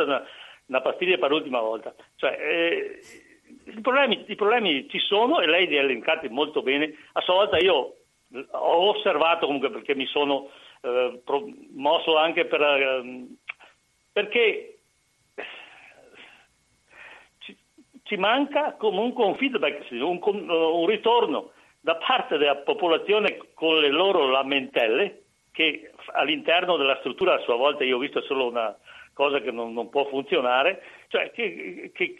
[0.03, 0.27] una,
[0.67, 1.95] una pastiglia per l'ultima volta.
[2.17, 3.01] Cioè, eh,
[3.67, 6.95] i, problemi, i, problemi, ci sono e lei li ha elencati molto bene.
[7.13, 7.97] A sua volta io
[8.51, 10.51] ho osservato comunque perché mi sono
[10.81, 11.21] eh,
[11.73, 13.27] mosso anche per, eh,
[14.13, 14.79] perché
[17.39, 17.57] ci,
[18.03, 24.27] ci, manca comunque un feedback, un, un ritorno da parte della popolazione con le loro
[24.29, 28.77] lamentele che all'interno della struttura a sua volta io ho visto solo una,
[29.15, 32.19] cosa che non, non può funzionare, cioè che, che,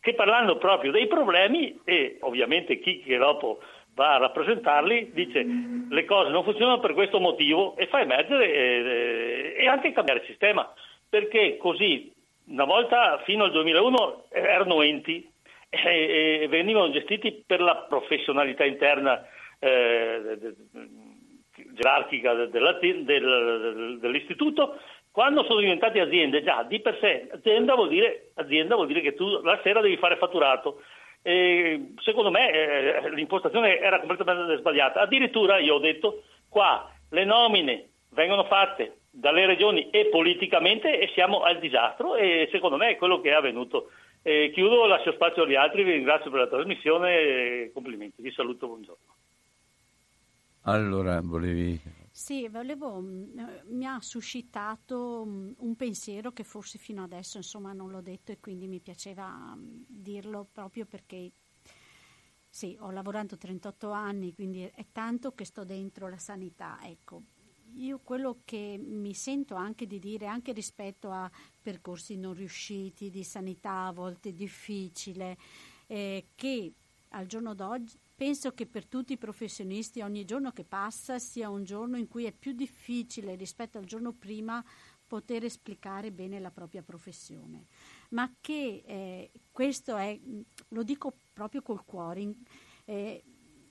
[0.00, 3.60] che, parlando proprio dei problemi e ovviamente chi che dopo
[3.94, 5.46] va a rappresentarli dice
[5.88, 10.26] le cose non funzionano per questo motivo e fa emergere e, e anche cambiare il
[10.26, 10.70] sistema,
[11.08, 12.12] perché così
[12.46, 15.30] una volta fino al 2001 erano enti
[15.70, 19.24] e, e venivano gestiti per la professionalità interna
[19.60, 20.56] eh,
[21.72, 24.80] gerarchica dell'istituto,
[25.14, 29.14] quando sono diventati aziende, già di per sé azienda vuol dire, azienda vuol dire che
[29.14, 30.82] tu la sera devi fare fatturato.
[31.22, 35.02] E secondo me eh, l'impostazione era completamente sbagliata.
[35.02, 41.42] Addirittura io ho detto qua le nomine vengono fatte dalle regioni e politicamente e siamo
[41.42, 43.92] al disastro e secondo me è quello che è avvenuto.
[44.20, 48.20] Eh, chiudo, lascio spazio agli altri, vi ringrazio per la trasmissione e complimenti.
[48.20, 49.14] Vi saluto, buongiorno.
[50.62, 52.02] Allora, volevi...
[52.16, 53.38] Sì, volevo, mm,
[53.70, 58.38] mi ha suscitato mm, un pensiero che forse fino adesso insomma non l'ho detto e
[58.38, 61.32] quindi mi piaceva mm, dirlo proprio perché
[62.48, 66.78] sì, ho lavorato 38 anni, quindi è tanto che sto dentro la sanità.
[66.84, 67.22] Ecco,
[67.76, 71.28] io quello che mi sento anche di dire, anche rispetto a
[71.60, 75.36] percorsi non riusciti, di sanità a volte difficile,
[75.88, 76.72] eh, che
[77.08, 81.64] al giorno d'oggi Penso che per tutti i professionisti ogni giorno che passa sia un
[81.64, 84.64] giorno in cui è più difficile rispetto al giorno prima
[85.04, 87.66] poter esplicare bene la propria professione,
[88.10, 90.18] ma che eh, questo è,
[90.68, 92.34] lo dico proprio col cuore,
[92.84, 93.24] eh,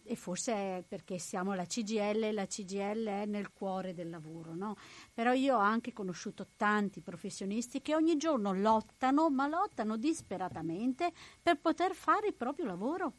[0.06, 4.76] e forse è perché siamo la CGL la CGL è nel cuore del lavoro, no?
[5.14, 11.60] Però io ho anche conosciuto tanti professionisti che ogni giorno lottano, ma lottano disperatamente per
[11.60, 13.14] poter fare il proprio lavoro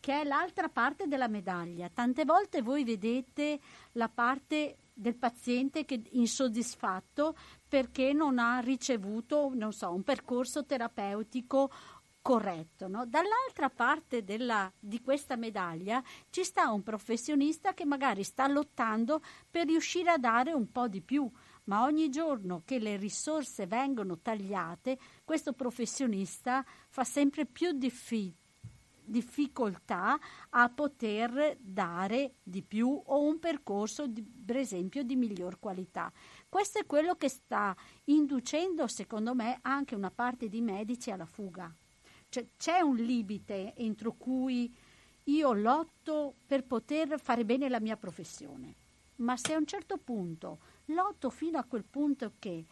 [0.00, 1.90] che è l'altra parte della medaglia.
[1.92, 3.60] Tante volte voi vedete
[3.92, 7.36] la parte del paziente che è insoddisfatto
[7.68, 11.70] perché non ha ricevuto, non so, un percorso terapeutico
[12.22, 12.88] corretto.
[12.88, 13.06] No?
[13.06, 19.66] Dall'altra parte della, di questa medaglia ci sta un professionista che magari sta lottando per
[19.66, 21.30] riuscire a dare un po' di più,
[21.64, 28.39] ma ogni giorno che le risorse vengono tagliate, questo professionista fa sempre più difficile
[29.04, 30.18] difficoltà
[30.50, 36.12] a poter dare di più o un percorso, di, per esempio, di miglior qualità.
[36.48, 41.74] Questo è quello che sta inducendo, secondo me, anche una parte di medici alla fuga.
[42.28, 44.74] Cioè, c'è un limite entro cui
[45.24, 48.74] io lotto per poter fare bene la mia professione,
[49.16, 52.66] ma se a un certo punto lotto fino a quel punto che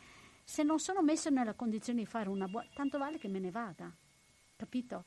[0.45, 3.51] se non sono messo nella condizione di fare una buona, tanto vale che me ne
[3.51, 3.95] vada,
[4.57, 5.05] capito?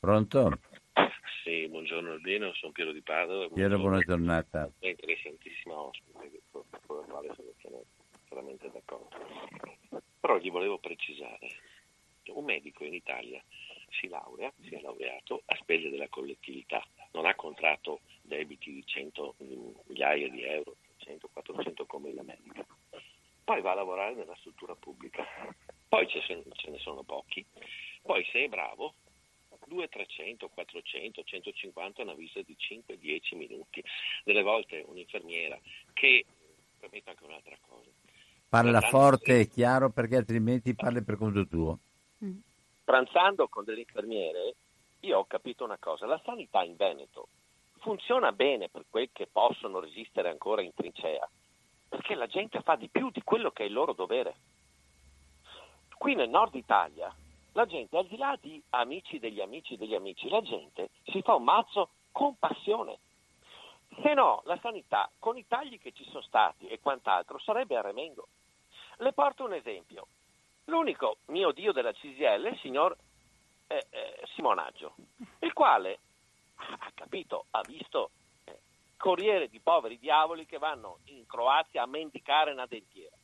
[0.00, 0.60] Pronto?
[1.42, 3.48] Sì, buongiorno Albino, sono Piero di Padova.
[3.48, 4.70] Piero, buona giornata.
[4.78, 6.62] È interessantissima ospite, con
[7.00, 7.82] la quale sono
[8.28, 9.08] veramente d'accordo.
[10.20, 11.48] Però gli volevo precisare,
[12.28, 13.42] un medico in Italia
[13.98, 16.80] si laurea, si è laureato a spese della collettività,
[17.12, 22.64] non ha contratto debiti di 100 migliaia di euro, 100, 400 come la medica.
[23.42, 25.26] Poi va a lavorare nella struttura pubblica,
[25.88, 27.44] poi ce ne sono pochi,
[28.02, 28.94] poi se è bravo
[29.68, 33.82] 2, 300, 400, 150 una visita di 5-10 minuti.
[34.24, 35.58] Delle volte un'infermiera
[35.92, 36.24] che,
[36.80, 37.90] permetto anche un'altra cosa.
[38.48, 41.78] Parla forte e chiaro perché altrimenti parli per conto tuo.
[42.24, 42.38] Mm.
[42.82, 44.54] Pranzando con delle infermiere,
[45.00, 47.28] io ho capito una cosa, la sanità in Veneto
[47.78, 51.28] funziona bene per quel che possono resistere ancora in trincea,
[51.88, 54.34] perché la gente fa di più di quello che è il loro dovere.
[55.96, 57.14] Qui nel nord Italia
[57.58, 61.34] la gente, al di là di amici degli amici degli amici, la gente si fa
[61.34, 62.98] un mazzo con passione.
[64.00, 67.80] Se no, la sanità, con i tagli che ci sono stati e quant'altro, sarebbe a
[67.80, 68.28] remengo.
[68.98, 70.06] Le porto un esempio.
[70.66, 72.96] L'unico mio dio della CGL è il signor
[73.66, 74.94] eh, eh, Simonaggio,
[75.40, 75.98] il quale
[76.54, 78.10] ha capito, ha visto
[78.44, 78.56] eh,
[78.96, 83.16] corriere di poveri diavoli che vanno in Croazia a mendicare una dentiera.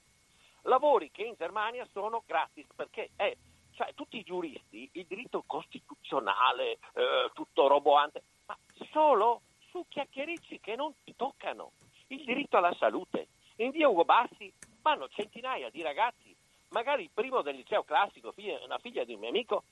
[0.62, 3.36] Lavori che in Germania sono gratis perché è
[3.74, 8.56] cioè tutti i giuristi, il diritto costituzionale, eh, tutto roboante, ma
[8.90, 11.72] solo su chiacchiericci che non ti toccano.
[12.08, 13.28] Il diritto alla salute.
[13.56, 14.52] In via Ugo Bassi
[14.82, 16.34] vanno centinaia di ragazzi,
[16.68, 19.64] magari il primo del liceo classico, figlia, una figlia di un mio amico,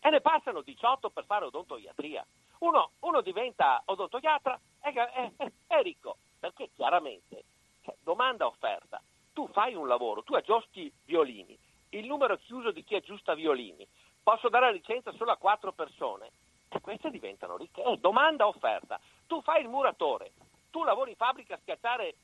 [0.00, 2.24] e ne passano 18 per fare odontoiatria.
[2.60, 7.44] Uno, uno diventa odontoiatra e è, è, è, ricco, perché chiaramente,
[7.82, 9.00] cioè, domanda offerta,
[9.32, 11.58] tu fai un lavoro, tu aggiusti violini,
[11.90, 13.86] il numero chiuso di chi aggiusta violini,
[14.22, 16.30] posso dare la licenza solo a quattro persone
[16.68, 17.82] e queste diventano ricche.
[17.82, 19.00] È domanda offerta.
[19.26, 20.32] Tu fai il muratore,
[20.70, 22.14] tu lavori in fabbrica a schiacciare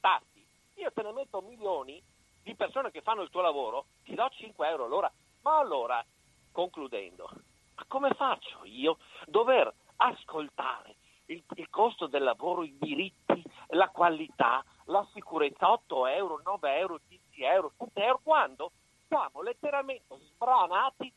[0.00, 0.44] tasti,
[0.74, 2.02] io te ne metto milioni
[2.42, 5.12] di persone che fanno il tuo lavoro, ti do 5 euro all'ora.
[5.42, 6.04] Ma allora,
[6.52, 7.30] concludendo,
[7.74, 14.64] ma come faccio io dover ascoltare il, il costo del lavoro, i diritti, la qualità,
[14.86, 18.72] la sicurezza, 8 euro, 9 euro, 10 euro, 7 euro, quando
[19.08, 21.12] siamo letteralmente sbranati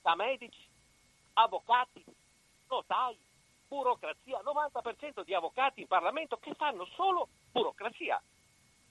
[0.00, 0.66] da medici,
[1.34, 2.04] avvocati,
[2.68, 3.18] notai,
[3.66, 8.22] burocrazia, 90% di avvocati in Parlamento che fanno solo burocrazia.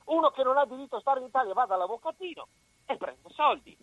[0.06, 2.48] Uno che non ha diritto a stare in Italia va dall'avvocatino
[2.86, 3.76] e prende soldi.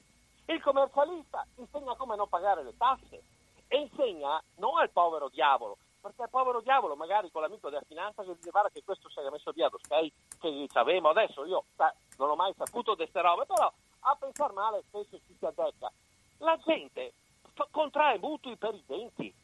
[0.47, 3.23] Il commercialista insegna come non pagare le tasse
[3.69, 8.23] e insegna non al povero diavolo, perché il povero diavolo magari con l'amico della finanza
[8.25, 11.65] che dice guarda che questo si è messo via lo sky che avevamo adesso io
[12.17, 15.91] non ho mai saputo di queste robe però a pensare male spesso ci si addecca
[16.39, 17.13] la gente
[17.55, 19.35] f- contrae mutui per i denti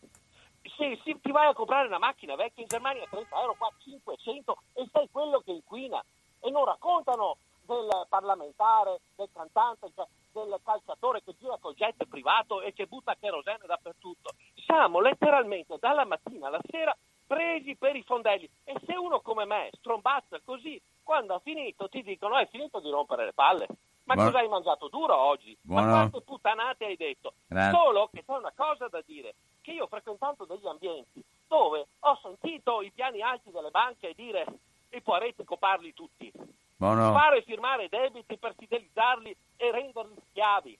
[0.77, 4.59] se, se, ti vai a comprare una macchina vecchia in Germania 30 euro qua 500
[4.75, 6.03] e sei quello che inquina
[6.41, 12.61] e non raccontano del parlamentare, del cantante, cioè del calciatore che gira col jet privato
[12.61, 14.31] e che butta kerosene dappertutto.
[14.65, 16.97] Siamo letteralmente dalla mattina alla sera
[17.27, 22.03] presi per i fondelli e se uno come me strombazza così, quando ha finito ti
[22.03, 23.67] dicono hai finito di rompere le palle.
[24.07, 24.31] Ma Buono.
[24.31, 25.57] cosa hai mangiato duro oggi?
[25.61, 25.87] Buono.
[25.87, 27.35] Ma quante puttanate hai detto?
[27.49, 27.79] Grazie.
[27.79, 32.83] Solo che c'è una cosa da dire, che io frequentando degli ambienti dove ho sentito
[32.83, 34.47] i piani alti delle banche dire
[34.91, 36.33] i poetico parli tutti.
[36.77, 37.13] Buono.
[37.13, 40.77] Fare firmare debiti per fidelizzarli e renderli schiavi.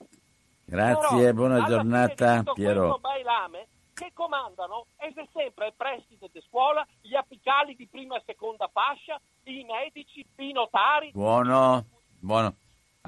[0.63, 2.97] Grazie, Però, buona giornata Piero.
[2.99, 8.69] Bailame, che comandano è sempre il preside di scuola, gli apicali di prima e seconda
[8.71, 11.11] fascia, i medici, i notari.
[11.11, 11.85] Buono,
[12.19, 12.55] buono.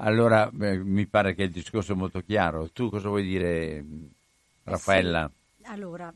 [0.02, 2.70] Allora, beh, mi pare che il discorso è molto chiaro.
[2.70, 3.84] Tu cosa vuoi dire,
[4.64, 5.30] Raffaella?
[5.56, 5.64] Sì.
[5.64, 6.12] Allora,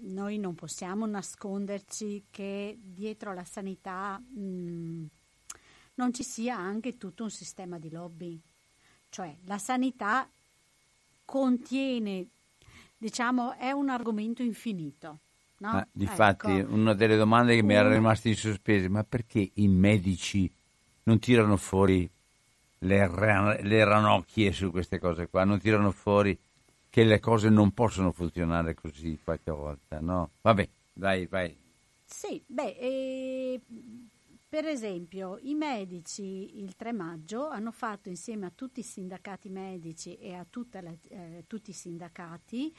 [0.00, 5.04] noi non possiamo nasconderci che dietro alla sanità mh, mm,
[5.94, 8.40] non ci sia anche tutto un sistema di lobby.
[9.08, 10.28] Cioè, la sanità
[11.24, 12.26] contiene,
[12.96, 15.20] diciamo, è un argomento infinito.
[15.58, 15.72] No?
[15.72, 16.72] Ma, difatti, ecco.
[16.72, 20.50] una delle domande che mi era rimasta in sospeso, ma perché i medici
[21.04, 22.08] non tirano fuori
[22.78, 26.38] le, le ranocchie su queste cose qua, non tirano fuori
[26.90, 30.30] che le cose non possono funzionare così qualche volta, no?
[30.40, 31.56] Vabbè, dai, vai.
[32.04, 33.60] Sì, beh, eh,
[34.48, 40.16] per esempio i medici il 3 maggio hanno fatto insieme a tutti i sindacati medici
[40.16, 40.46] e a
[40.80, 42.74] la, eh, tutti i sindacati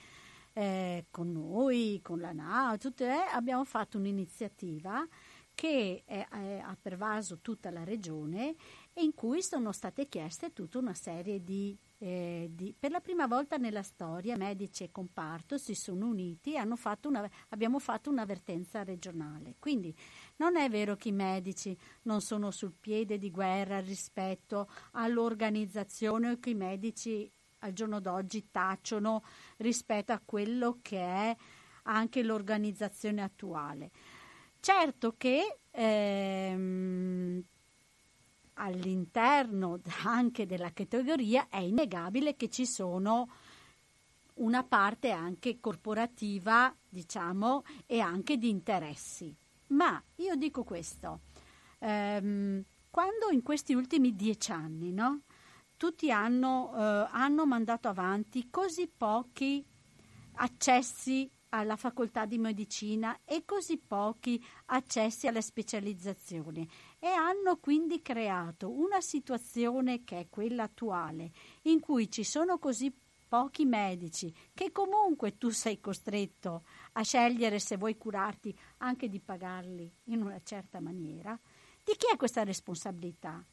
[0.54, 5.08] eh, con noi, con la NAO, eh, abbiamo fatto un'iniziativa
[5.54, 8.56] che ha pervaso tutta la regione
[9.02, 13.58] in cui sono state chieste tutta una serie di, eh, di, per la prima volta
[13.58, 19.56] nella storia medici e comparto si sono uniti e fatto una, abbiamo fatto un'avvertenza regionale.
[19.60, 19.96] Quindi
[20.38, 26.40] non è vero che i medici non sono sul piede di guerra rispetto all'organizzazione o
[26.40, 29.24] che i medici al giorno d'oggi tacciono
[29.58, 31.36] rispetto a quello che è
[31.84, 33.92] anche l'organizzazione attuale.
[34.60, 37.44] Certo che ehm,
[38.60, 43.30] all'interno anche della categoria è innegabile che ci sono
[44.36, 49.36] una parte anche corporativa, diciamo, e anche di interessi.
[49.68, 51.22] Ma io dico questo,
[51.80, 55.22] ehm, quando in questi ultimi dieci anni, no,
[55.78, 59.64] tutti hanno, eh, hanno mandato avanti così pochi
[60.34, 66.68] accessi alla facoltà di medicina e così pochi accessi alle specializzazioni
[67.00, 71.32] e hanno quindi creato una situazione che è quella attuale
[71.64, 72.94] in cui ci sono così
[73.28, 76.64] pochi medici che comunque tu sei costretto
[76.94, 81.40] a scegliere se vuoi curarti anche di pagarli in una certa maniera,
[81.84, 83.46] di chi è questa responsabilità?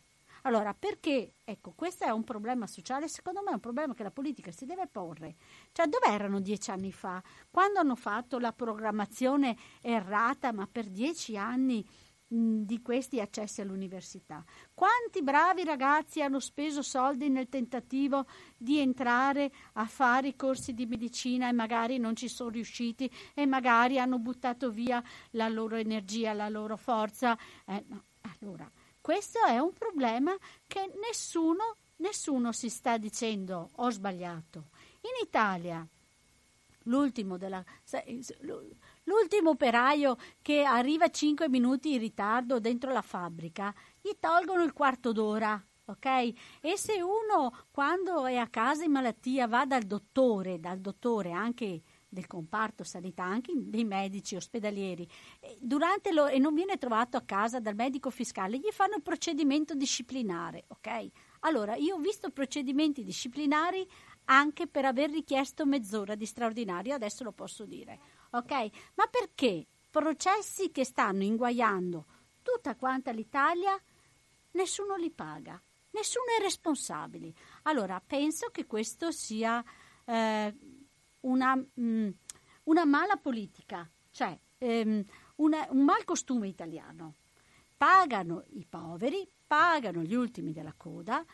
[0.42, 4.12] Allora, perché, ecco, questo è un problema sociale, secondo me è un problema che la
[4.12, 5.34] politica si deve porre.
[5.72, 7.20] Cioè, dove erano dieci anni fa?
[7.50, 11.84] Quando hanno fatto la programmazione errata, ma per dieci anni
[12.28, 14.44] di questi accessi all'università.
[14.74, 18.26] Quanti bravi ragazzi hanno speso soldi nel tentativo
[18.56, 23.46] di entrare a fare i corsi di medicina e magari non ci sono riusciti e
[23.46, 27.38] magari hanno buttato via la loro energia, la loro forza.
[27.64, 28.04] Eh, no.
[28.40, 28.68] Allora,
[29.00, 30.36] questo è un problema
[30.66, 34.70] che nessuno, nessuno si sta dicendo ho sbagliato.
[35.02, 35.86] In Italia,
[36.82, 37.64] l'ultimo della
[39.08, 45.12] L'ultimo operaio che arriva 5 minuti in ritardo dentro la fabbrica, gli tolgono il quarto
[45.12, 45.64] d'ora.
[45.88, 46.06] Ok?
[46.60, 51.82] E se uno quando è a casa in malattia va dal dottore, dal dottore anche
[52.08, 55.08] del comparto sanità, anche dei medici ospedalieri,
[56.10, 60.64] lo, e non viene trovato a casa dal medico fiscale, gli fanno il procedimento disciplinare,
[60.68, 61.06] ok?
[61.40, 63.86] Allora, io ho visto procedimenti disciplinari
[64.24, 68.00] anche per aver richiesto mezz'ora di straordinario, adesso lo posso dire.
[68.30, 68.50] Ok?
[68.94, 72.06] Ma perché processi che stanno inguaiando
[72.42, 73.80] tutta quanta l'Italia,
[74.52, 77.32] nessuno li paga, nessuno è responsabile.
[77.62, 79.64] Allora, penso che questo sia
[80.04, 80.54] eh,
[81.20, 82.08] una, mh, mm,
[82.64, 85.04] una, mala politica, cioè ehm,
[85.36, 87.16] una, un mal costume italiano.
[87.76, 91.24] Pagano i poveri, pagano gli ultimi della coda,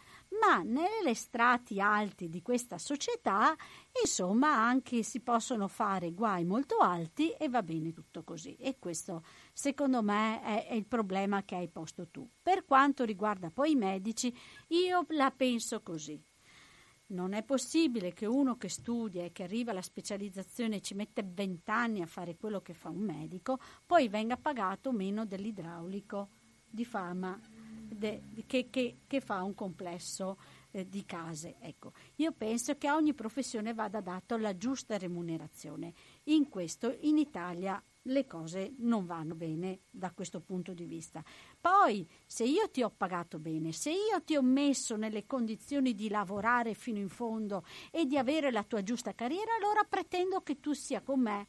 [0.43, 3.55] ma nelle strati alti di questa società,
[4.03, 8.57] insomma, anche si possono fare guai molto alti e va bene tutto così.
[8.57, 12.29] E questo, secondo me, è, è il problema che hai posto tu.
[12.43, 14.37] Per quanto riguarda poi i medici,
[14.69, 16.21] io la penso così.
[17.13, 22.03] Non è possibile che uno che studia e che arriva alla specializzazione ci mette vent'anni
[22.03, 26.31] a fare quello che fa un medico, poi venga pagato meno dell'idraulico
[26.69, 27.39] di fama
[27.97, 30.39] de, che, che, che, fa un complesso
[30.71, 31.57] eh, di case.
[31.61, 35.93] Ecco, io penso che a ogni professione vada data la giusta remunerazione.
[36.25, 41.23] In questo in Italia le cose non vanno bene da questo punto di vista.
[41.61, 46.09] Poi, se io ti ho pagato bene, se io ti ho messo nelle condizioni di
[46.09, 50.73] lavorare fino in fondo e di avere la tua giusta carriera, allora pretendo che tu
[50.73, 51.47] sia con me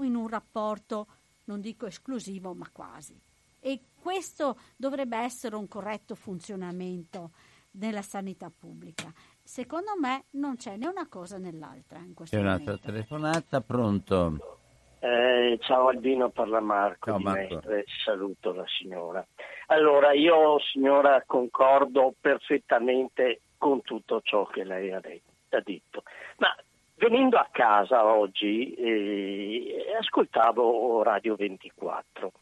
[0.00, 1.06] in un rapporto,
[1.44, 3.18] non dico esclusivo, ma quasi.
[3.60, 7.30] E questo dovrebbe essere un corretto funzionamento
[7.70, 9.10] della sanità pubblica.
[9.42, 12.64] Secondo me non c'è né una cosa né l'altra in questo C'è momento.
[12.64, 14.58] un'altra telefonata, pronto?
[15.00, 17.54] Eh, ciao Albino, parla Marco Ciao, di Marco.
[17.54, 19.26] Mestre, saluto la signora.
[19.68, 25.30] Allora, io signora concordo perfettamente con tutto ciò che lei ha detto.
[25.48, 26.02] Ha detto.
[26.36, 26.54] Ma
[26.96, 32.32] venendo a casa oggi eh, ascoltavo Radio 24 e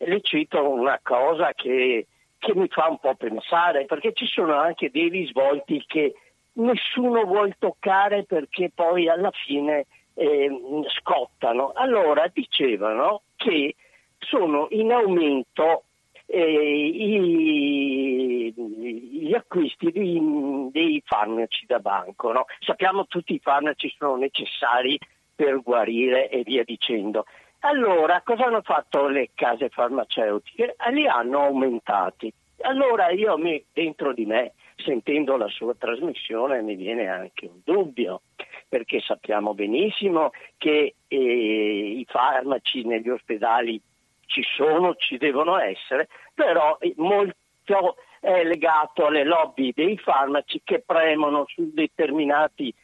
[0.00, 2.06] le cito una cosa che,
[2.38, 6.14] che mi fa un po' pensare, perché ci sono anche dei risvolti che
[6.54, 10.50] nessuno vuole toccare perché poi alla fine eh,
[10.98, 11.72] scottano.
[11.74, 13.74] Allora dicevano che
[14.18, 15.84] sono in aumento
[16.26, 20.20] eh, i, gli acquisti di,
[20.70, 22.32] dei farmaci da banco.
[22.32, 22.46] No?
[22.60, 24.98] Sappiamo tutti i farmaci sono necessari
[25.34, 27.24] per guarire e via dicendo.
[27.60, 30.76] Allora, cosa hanno fatto le case farmaceutiche?
[30.90, 32.32] Li hanno aumentati.
[32.62, 38.22] Allora io mi, dentro di me, sentendo la sua trasmissione, mi viene anche un dubbio,
[38.68, 43.80] perché sappiamo benissimo che eh, i farmaci negli ospedali
[44.26, 51.44] ci sono, ci devono essere, però molto è legato alle lobby dei farmaci che premono
[51.46, 52.74] su determinati eh,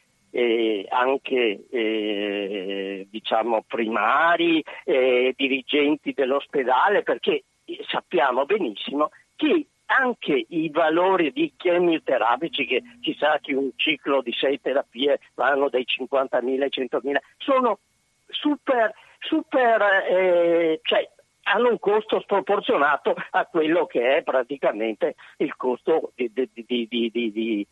[0.89, 7.45] anche eh, diciamo primari, dirigenti dell'ospedale, perché
[7.89, 12.83] sappiamo benissimo che anche i valori di chemioterapici, che
[13.19, 17.79] sa che un ciclo di sei terapie vanno dai 50.000 ai 100.000, sono
[18.27, 21.09] super, super eh, cioè,
[21.45, 27.67] hanno un costo sproporzionato a quello che è praticamente il costo di, di, di,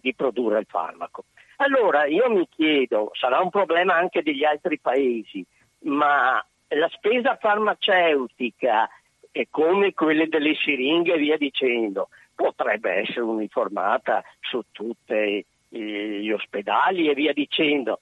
[0.00, 1.24] di produrre il farmaco.
[1.56, 5.44] Allora io mi chiedo, sarà un problema anche degli altri paesi,
[5.80, 8.88] ma la spesa farmaceutica
[9.30, 17.08] e come quelle delle siringhe e via dicendo potrebbe essere uniformata su tutti gli ospedali
[17.08, 18.00] e via dicendo.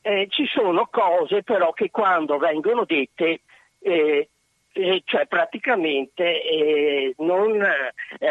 [0.00, 3.40] Eh, ci sono cose però che quando vengono dette
[3.80, 4.28] eh,
[4.72, 8.24] eh, cioè praticamente eh, non, eh,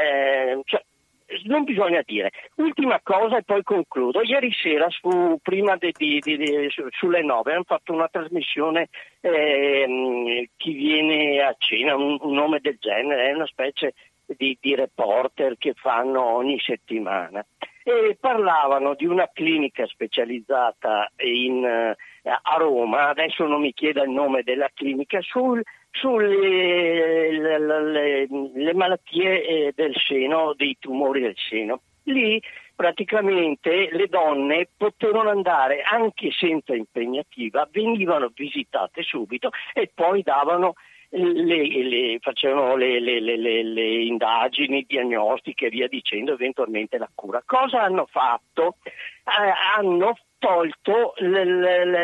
[1.58, 2.32] non bisogna dire.
[2.56, 4.22] Ultima cosa e poi concludo.
[4.22, 8.90] Ieri sera su, prima di, di, di, sulle 9 hanno fatto una trasmissione
[9.22, 13.94] eh, chi viene a cena, un, un, nome del genere, è una specie
[14.26, 17.44] di reporter che fanno ogni settimana
[17.96, 24.44] e parlavano di una clinica specializzata in, a Roma, adesso non mi chieda il nome
[24.44, 31.82] della clinica, sul sulle le, le, le malattie eh, del seno, dei tumori del seno.
[32.04, 32.42] Lì
[32.76, 40.76] praticamente le donne potevano andare anche senza impegnativa, venivano visitate subito e poi davano
[41.10, 47.42] le, le, facevano le, le, indagini diagnostiche e via dicendo, eventualmente la cura.
[47.46, 48.78] Cosa hanno fatto?
[48.84, 51.14] Eh, hanno tolto,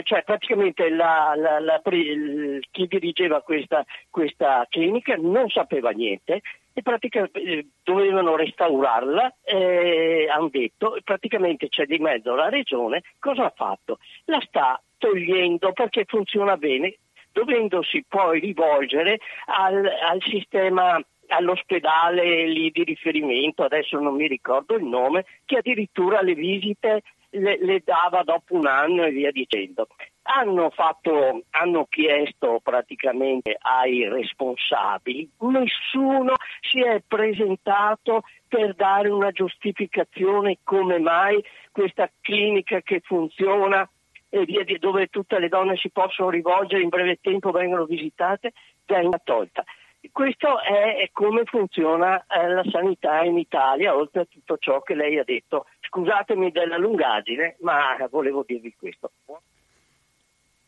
[0.03, 6.41] cioè praticamente la, la, la, chi dirigeva questa, questa, clinica non sapeva niente
[6.73, 13.45] e praticamente eh, dovevano restaurarla, eh, hanno detto, praticamente c'è di mezzo la regione, cosa
[13.45, 13.99] ha fatto?
[14.25, 16.95] La sta togliendo perché funziona bene,
[17.33, 24.83] dovendosi poi rivolgere al, al sistema all'ospedale lì di riferimento, adesso non mi ricordo il
[24.83, 27.01] nome, che addirittura le visite
[27.33, 29.87] le, le dava dopo un anno e via dicendo.
[30.25, 40.59] Hanno, fatto, hanno chiesto praticamente ai responsabili, nessuno si è presentato per dare una giustificazione
[40.63, 43.87] come mai questa clinica che funziona
[44.33, 48.51] e via di dove tutte le donne si possono rivolgere in breve tempo vengono visitate
[48.83, 49.63] venga tolta.
[50.11, 55.19] Questo è come funziona eh, la sanità in Italia, oltre a tutto ciò che lei
[55.19, 55.67] ha detto.
[55.81, 59.11] Scusatemi della lungaggine, ma volevo dirvi questo.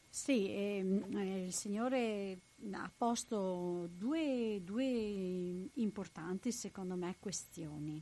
[0.07, 2.37] Sì, ehm, eh, il Signore
[2.71, 4.85] ha posto due, due,
[5.73, 8.01] importanti, secondo me, questioni.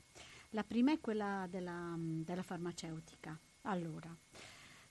[0.49, 3.35] La prima è quella della, della farmaceutica.
[3.63, 4.15] Allora,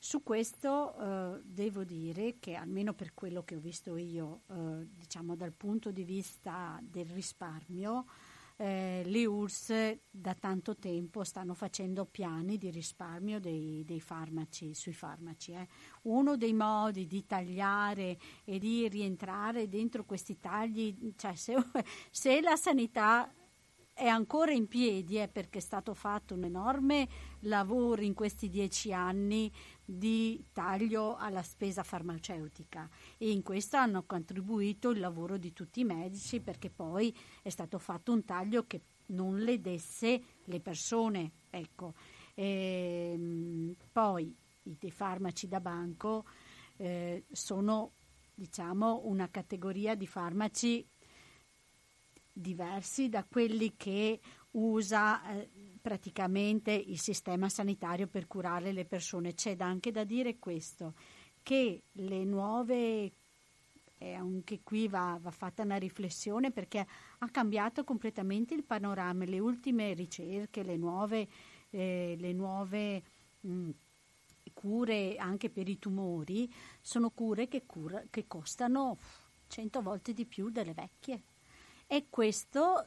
[0.04, 5.36] su questo eh, devo dire che almeno per quello che ho visto io, eh, diciamo
[5.36, 8.06] dal punto di vista del risparmio,
[8.56, 14.92] eh, le URSS da tanto tempo stanno facendo piani di risparmio dei, dei farmaci, sui
[14.92, 15.52] farmaci.
[15.52, 15.68] Eh.
[16.02, 21.54] Uno dei modi di tagliare e di rientrare dentro questi tagli, cioè se,
[22.10, 23.32] se la sanità
[23.94, 27.08] è ancora in piedi è perché è stato fatto un enorme
[27.40, 29.52] lavoro in questi dieci anni
[29.84, 32.88] di taglio alla spesa farmaceutica
[33.18, 37.78] e in questo hanno contribuito il lavoro di tutti i medici perché poi è stato
[37.78, 41.32] fatto un taglio che non ledesse le persone.
[41.50, 41.94] Ecco.
[42.34, 46.24] E, ehm, poi i farmaci da banco
[46.76, 47.92] eh, sono
[48.34, 50.86] diciamo una categoria di farmaci
[52.32, 54.20] diversi da quelli che
[54.52, 55.50] usa eh,
[55.82, 59.34] praticamente il sistema sanitario per curare le persone.
[59.34, 60.94] C'è anche da dire questo,
[61.42, 63.12] che le nuove,
[63.98, 66.86] e anche qui va, va, fatta una riflessione perché
[67.18, 71.28] ha cambiato completamente il panorama, le ultime ricerche, le nuove,
[71.70, 73.02] eh, le nuove
[73.40, 73.70] mh,
[74.54, 78.96] cure anche per i tumori, sono cure che, cura, che costano
[79.48, 81.22] 100 volte di più delle vecchie
[81.86, 82.86] e questo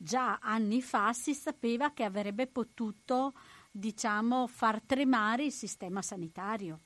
[0.00, 3.34] già anni fa si sapeva che avrebbe potuto
[3.70, 6.80] diciamo, far tremare il sistema sanitario.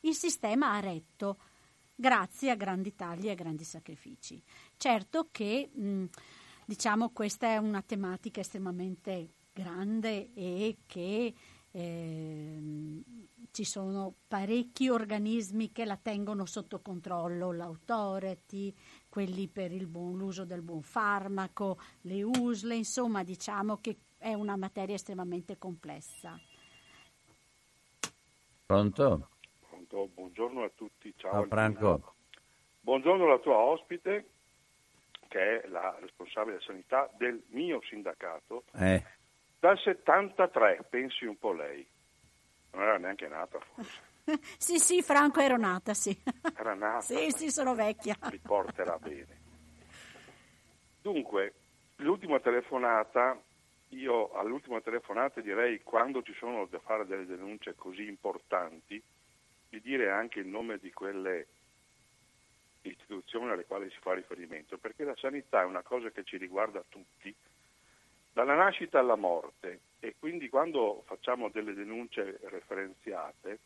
[0.00, 1.38] Il sistema ha retto
[1.94, 4.42] grazie a grandi tagli e a grandi sacrifici.
[4.76, 6.04] Certo che mh,
[6.64, 11.34] diciamo, questa è una tematica estremamente grande e che
[11.72, 13.02] eh,
[13.50, 18.74] ci sono parecchi organismi che la tengono sotto controllo, l'autority,
[19.10, 24.94] quelli per buon, l'uso del buon farmaco, le USLE, insomma diciamo che è una materia
[24.94, 26.38] estremamente complessa.
[28.64, 29.28] Pronto?
[29.68, 31.32] Pronto, buongiorno a tutti, ciao.
[31.32, 32.14] Ciao Franco.
[32.80, 34.28] Buongiorno alla tua ospite,
[35.28, 38.64] che è la responsabile della sanità del mio sindacato.
[38.74, 39.04] Eh.
[39.58, 41.86] Dal 73, pensi un po' lei.
[42.72, 44.09] Non era neanche nata forse.
[44.58, 46.16] sì, sì, Franco ero nata, sì.
[46.56, 47.00] Era nata?
[47.00, 48.16] sì, sì, sono vecchia.
[48.30, 49.38] Mi porterà bene.
[51.00, 51.54] Dunque,
[51.96, 53.40] l'ultima telefonata,
[53.88, 59.02] io all'ultima telefonata direi quando ci sono da fare delle denunce così importanti,
[59.68, 61.46] di dire anche il nome di quelle
[62.82, 66.84] istituzioni alle quali si fa riferimento, perché la sanità è una cosa che ci riguarda
[66.88, 67.34] tutti,
[68.32, 73.58] dalla nascita alla morte, e quindi quando facciamo delle denunce referenziate,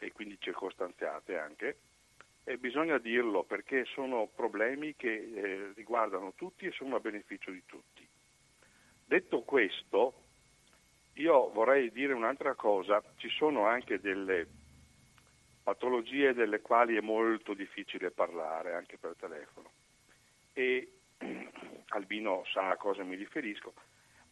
[0.00, 1.76] e quindi circostanziate anche,
[2.44, 7.62] e bisogna dirlo perché sono problemi che eh, riguardano tutti e sono a beneficio di
[7.66, 8.06] tutti.
[9.04, 10.14] Detto questo,
[11.14, 14.46] io vorrei dire un'altra cosa, ci sono anche delle
[15.62, 19.70] patologie delle quali è molto difficile parlare anche per telefono
[20.52, 20.92] e
[21.88, 23.74] Albino sa a cosa mi riferisco,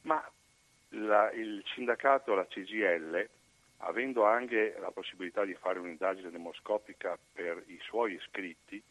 [0.02, 0.24] ma
[0.90, 3.28] la, il sindacato, la CGL,
[3.78, 8.82] avendo anche la possibilità di fare un'indagine demoscopica per i suoi iscritti,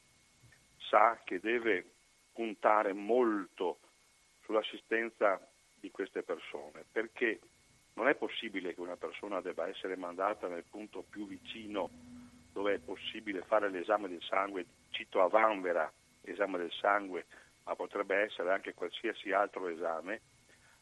[0.77, 1.83] sa che deve
[2.33, 3.79] puntare molto
[4.43, 5.45] sull'assistenza
[5.79, 7.39] di queste persone, perché
[7.93, 11.89] non è possibile che una persona debba essere mandata nel punto più vicino
[12.53, 15.91] dove è possibile fare l'esame del sangue, cito a Vanvera
[16.21, 17.25] l'esame del sangue,
[17.63, 20.21] ma potrebbe essere anche qualsiasi altro esame,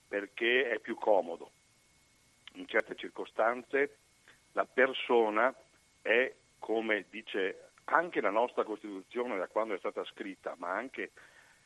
[0.08, 1.52] perché è più comodo
[2.56, 3.98] in certe circostanze
[4.54, 5.54] la persona
[6.02, 11.12] è, come dice anche la nostra Costituzione da quando è stata scritta, ma anche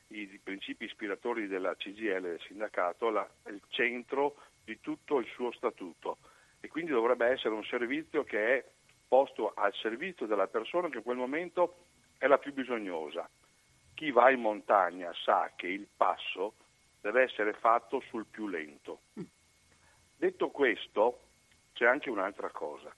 [0.08, 6.18] i principi ispiratori della CGL, del sindacato, la, il centro di tutto il suo statuto
[6.60, 8.66] e quindi dovrebbe essere un servizio che è
[9.08, 11.78] posto al servizio della persona che in quel momento
[12.18, 13.28] è la più bisognosa.
[13.94, 16.54] chi va in montagna sa che il passo
[17.02, 19.00] deve essere fatto sul più lento.
[20.20, 21.22] Detto questo,
[21.72, 22.94] c'è anche un'altra cosa.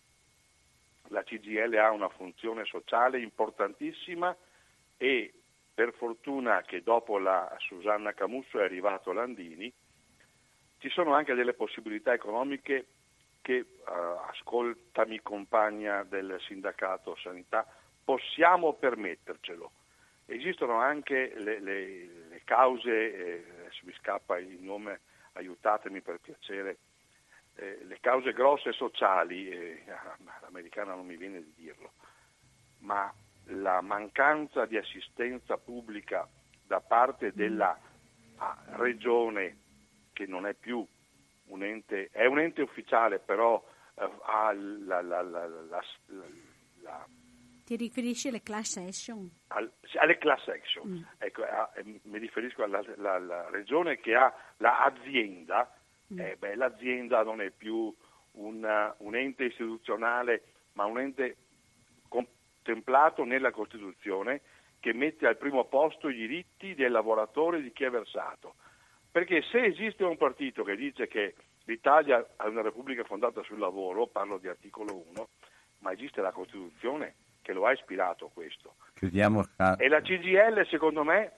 [1.10, 4.35] La CGL ha una funzione sociale importantissima
[4.98, 5.31] e
[5.72, 9.72] per fortuna che dopo la Susanna Camusso è arrivato Landini,
[10.80, 12.88] ci sono anche delle possibilità economiche
[13.41, 13.91] che, uh,
[14.27, 17.68] ascoltami compagna del sindacato sanità,
[18.03, 19.72] possiamo permettercelo.
[20.26, 23.45] Esistono anche le, le, le cause, eh,
[23.84, 25.02] mi scappa il nome,
[25.34, 26.77] aiutatemi per piacere,
[27.56, 29.84] eh, le cause grosse sociali, eh,
[30.41, 31.91] l'americana non mi viene di dirlo,
[32.80, 33.14] ma
[33.45, 36.28] la mancanza di assistenza pubblica
[36.65, 37.78] da parte della
[38.38, 39.57] ah, regione,
[40.14, 40.86] che non è più
[41.48, 43.64] un ente, è un ente ufficiale, però
[43.95, 45.45] eh, ha la, la, la,
[46.82, 47.07] la,
[47.65, 49.30] Ti riferisci alle class action?
[49.48, 51.03] Al, alle class action, mm.
[51.18, 55.80] ecco, a, eh, mi riferisco alla, regione che ha l'azienda, mm.
[56.17, 57.93] Eh, beh, l'azienda non è più
[58.33, 60.43] una, un ente istituzionale,
[60.73, 61.38] ma un ente
[62.07, 64.41] contemplato nella Costituzione
[64.79, 68.55] che mette al primo posto i diritti del lavoratore di chi è versato.
[69.11, 71.35] Perché se esiste un partito che dice che
[71.65, 75.27] l'Italia è una repubblica fondata sul lavoro, parlo di articolo 1,
[75.79, 78.75] ma esiste la Costituzione che lo ha ispirato questo.
[78.95, 79.43] Chiudiamo.
[79.77, 81.31] E la CGL secondo me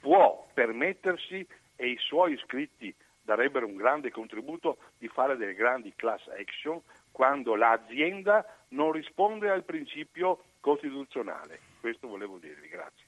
[0.00, 2.94] può permettersi e i suoi iscritti
[3.26, 6.80] darebbero un grande contributo di fare delle grandi class action
[7.10, 11.58] quando l'azienda non risponde al principio costituzionale.
[11.80, 13.04] Questo volevo dirvi, grazie.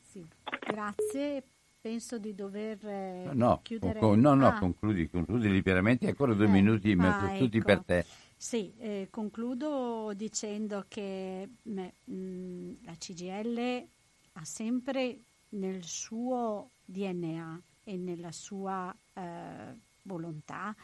[0.00, 0.26] Sì,
[0.66, 1.42] grazie.
[1.80, 4.00] Penso di dover eh, no, chiudere.
[4.00, 4.58] Con, no, no, ah.
[4.58, 7.66] concludi, concludi liberamente, ancora due eh, minuti mezzo, ah, tutti ecco.
[7.66, 8.04] per te.
[8.36, 13.86] Sì, eh, concludo dicendo che mh, mm, la CGL
[14.32, 15.18] ha sempre
[15.50, 20.74] nel suo DNA e nella sua eh, volontà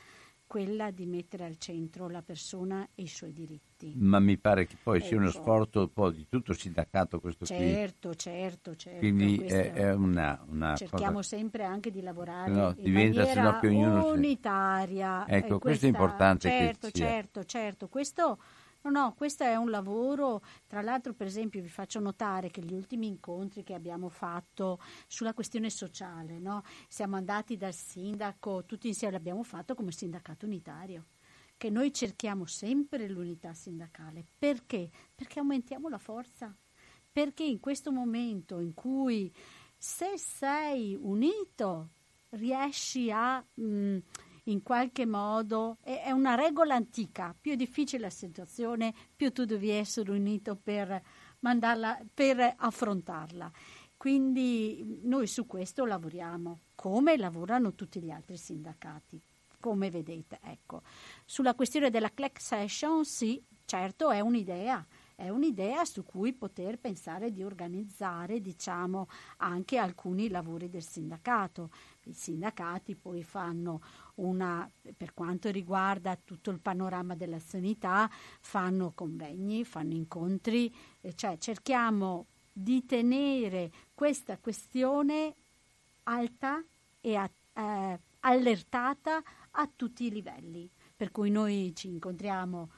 [0.47, 3.95] quella di mettere al centro la persona e i suoi diritti.
[3.97, 5.07] Ma mi pare che poi ecco.
[5.07, 5.39] sia uno Ecco.
[5.41, 8.99] sforzo un po' di tutto il sindacato questo Certo, certo, certo.
[9.01, 9.12] qui.
[9.12, 11.37] Quindi è, è una, una cerchiamo cosa...
[11.37, 15.27] sempre anche di lavorare No, in diventa maniera ognuno unitaria.
[15.28, 17.89] Ecco, Eh, questo è importante che Certo, certo, certo.
[17.89, 18.39] Questo,
[18.91, 22.73] no, no, questo è un lavoro, tra l'altro per esempio vi faccio notare che gli
[22.73, 26.63] ultimi incontri che abbiamo fatto sulla questione sociale, no?
[26.89, 31.07] siamo andati dal sindaco, tutti insieme l'abbiamo fatto come sindacato unitario
[31.57, 34.27] che noi cerchiamo sempre l'unità sindacale.
[34.39, 34.91] Perché?
[35.15, 36.55] Perché aumentiamo la forza.
[37.11, 39.33] Perché in questo momento in cui
[39.75, 41.93] se sei unito
[42.31, 43.99] riesci a mh,
[44.48, 49.70] in qualche modo è, una regola antica, più è difficile la situazione, più tu devi
[49.70, 51.02] essere unito per
[51.40, 53.51] mandarla per affrontarla.
[53.97, 59.20] Quindi noi su questo lavoriamo, come lavorano tutti gli altri sindacati,
[59.59, 60.82] come vedete, ecco.
[61.24, 64.86] Sulla questione della class session, sì, certo è un'idea,
[65.17, 71.71] è un'idea su cui poter pensare di organizzare, diciamo, anche alcuni lavori del sindacato.
[72.05, 73.81] I sindacati poi fanno
[74.17, 78.09] una, per quanto riguarda tutto il panorama della sanità,
[78.41, 80.73] fanno convegni, fanno incontri,
[81.15, 85.35] cioè cerchiamo di tenere questa questione
[86.05, 86.63] alta
[87.01, 89.23] e a- eh, allertata
[89.53, 90.69] a tutti i livelli.
[90.95, 92.71] Per cui noi ci incontriamo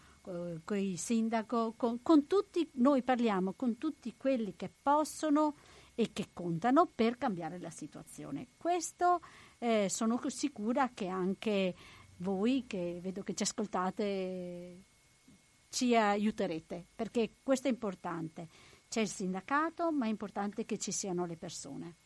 [0.64, 5.54] con il sindaco, con, con tutti, noi parliamo con tutti quelli che possono
[5.94, 8.48] e che contano per cambiare la situazione.
[8.56, 9.20] Questo
[9.58, 11.74] eh, sono sicura che anche
[12.18, 14.82] voi, che vedo che ci ascoltate,
[15.70, 18.48] ci aiuterete, perché questo è importante.
[18.88, 21.96] C'è il sindacato, ma è importante che ci siano le persone.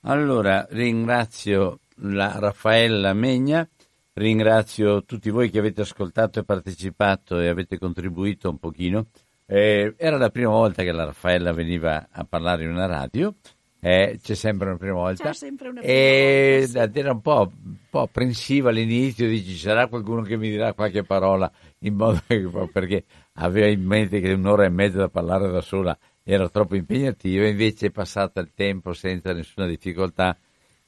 [0.00, 3.68] Allora, ringrazio la Raffaella Megna,
[4.16, 9.06] ringrazio tutti voi che avete ascoltato e partecipato e avete contribuito un pochino.
[9.46, 13.34] Eh, era la prima volta che la Raffaella veniva a parlare in una radio,
[13.78, 15.32] eh, c'è sempre una prima volta.
[15.32, 16.98] Sempre una prima e volta, sì.
[16.98, 21.04] era un po', un po' apprensiva all'inizio, dici ci sarà qualcuno che mi dirà qualche
[21.04, 25.60] parola in modo che, perché aveva in mente che un'ora e mezza da parlare da
[25.60, 30.36] sola era troppo impegnativa, invece è passata il tempo senza nessuna difficoltà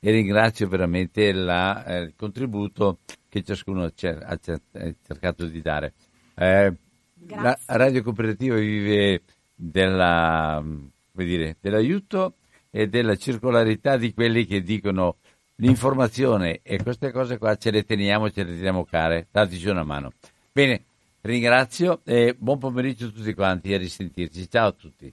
[0.01, 2.99] e ringrazio veramente la, eh, il contributo
[3.29, 5.93] che ciascuno ha, cer- ha cer- ha cercato di dare.
[6.35, 6.73] Eh,
[7.29, 7.59] la.
[7.67, 9.23] Radio Cooperativa vive
[9.55, 10.63] della,
[11.13, 12.35] dire, dell'aiuto
[12.71, 15.17] e della circolarità di quelli che dicono
[15.57, 20.13] l'informazione e queste cose qua ce le teniamo, ce le teniamo care, dateci una mano.
[20.53, 20.85] Bene,
[21.23, 24.49] ringrazio e buon pomeriggio a tutti quanti e a risentirci.
[24.49, 25.13] Ciao a tutti.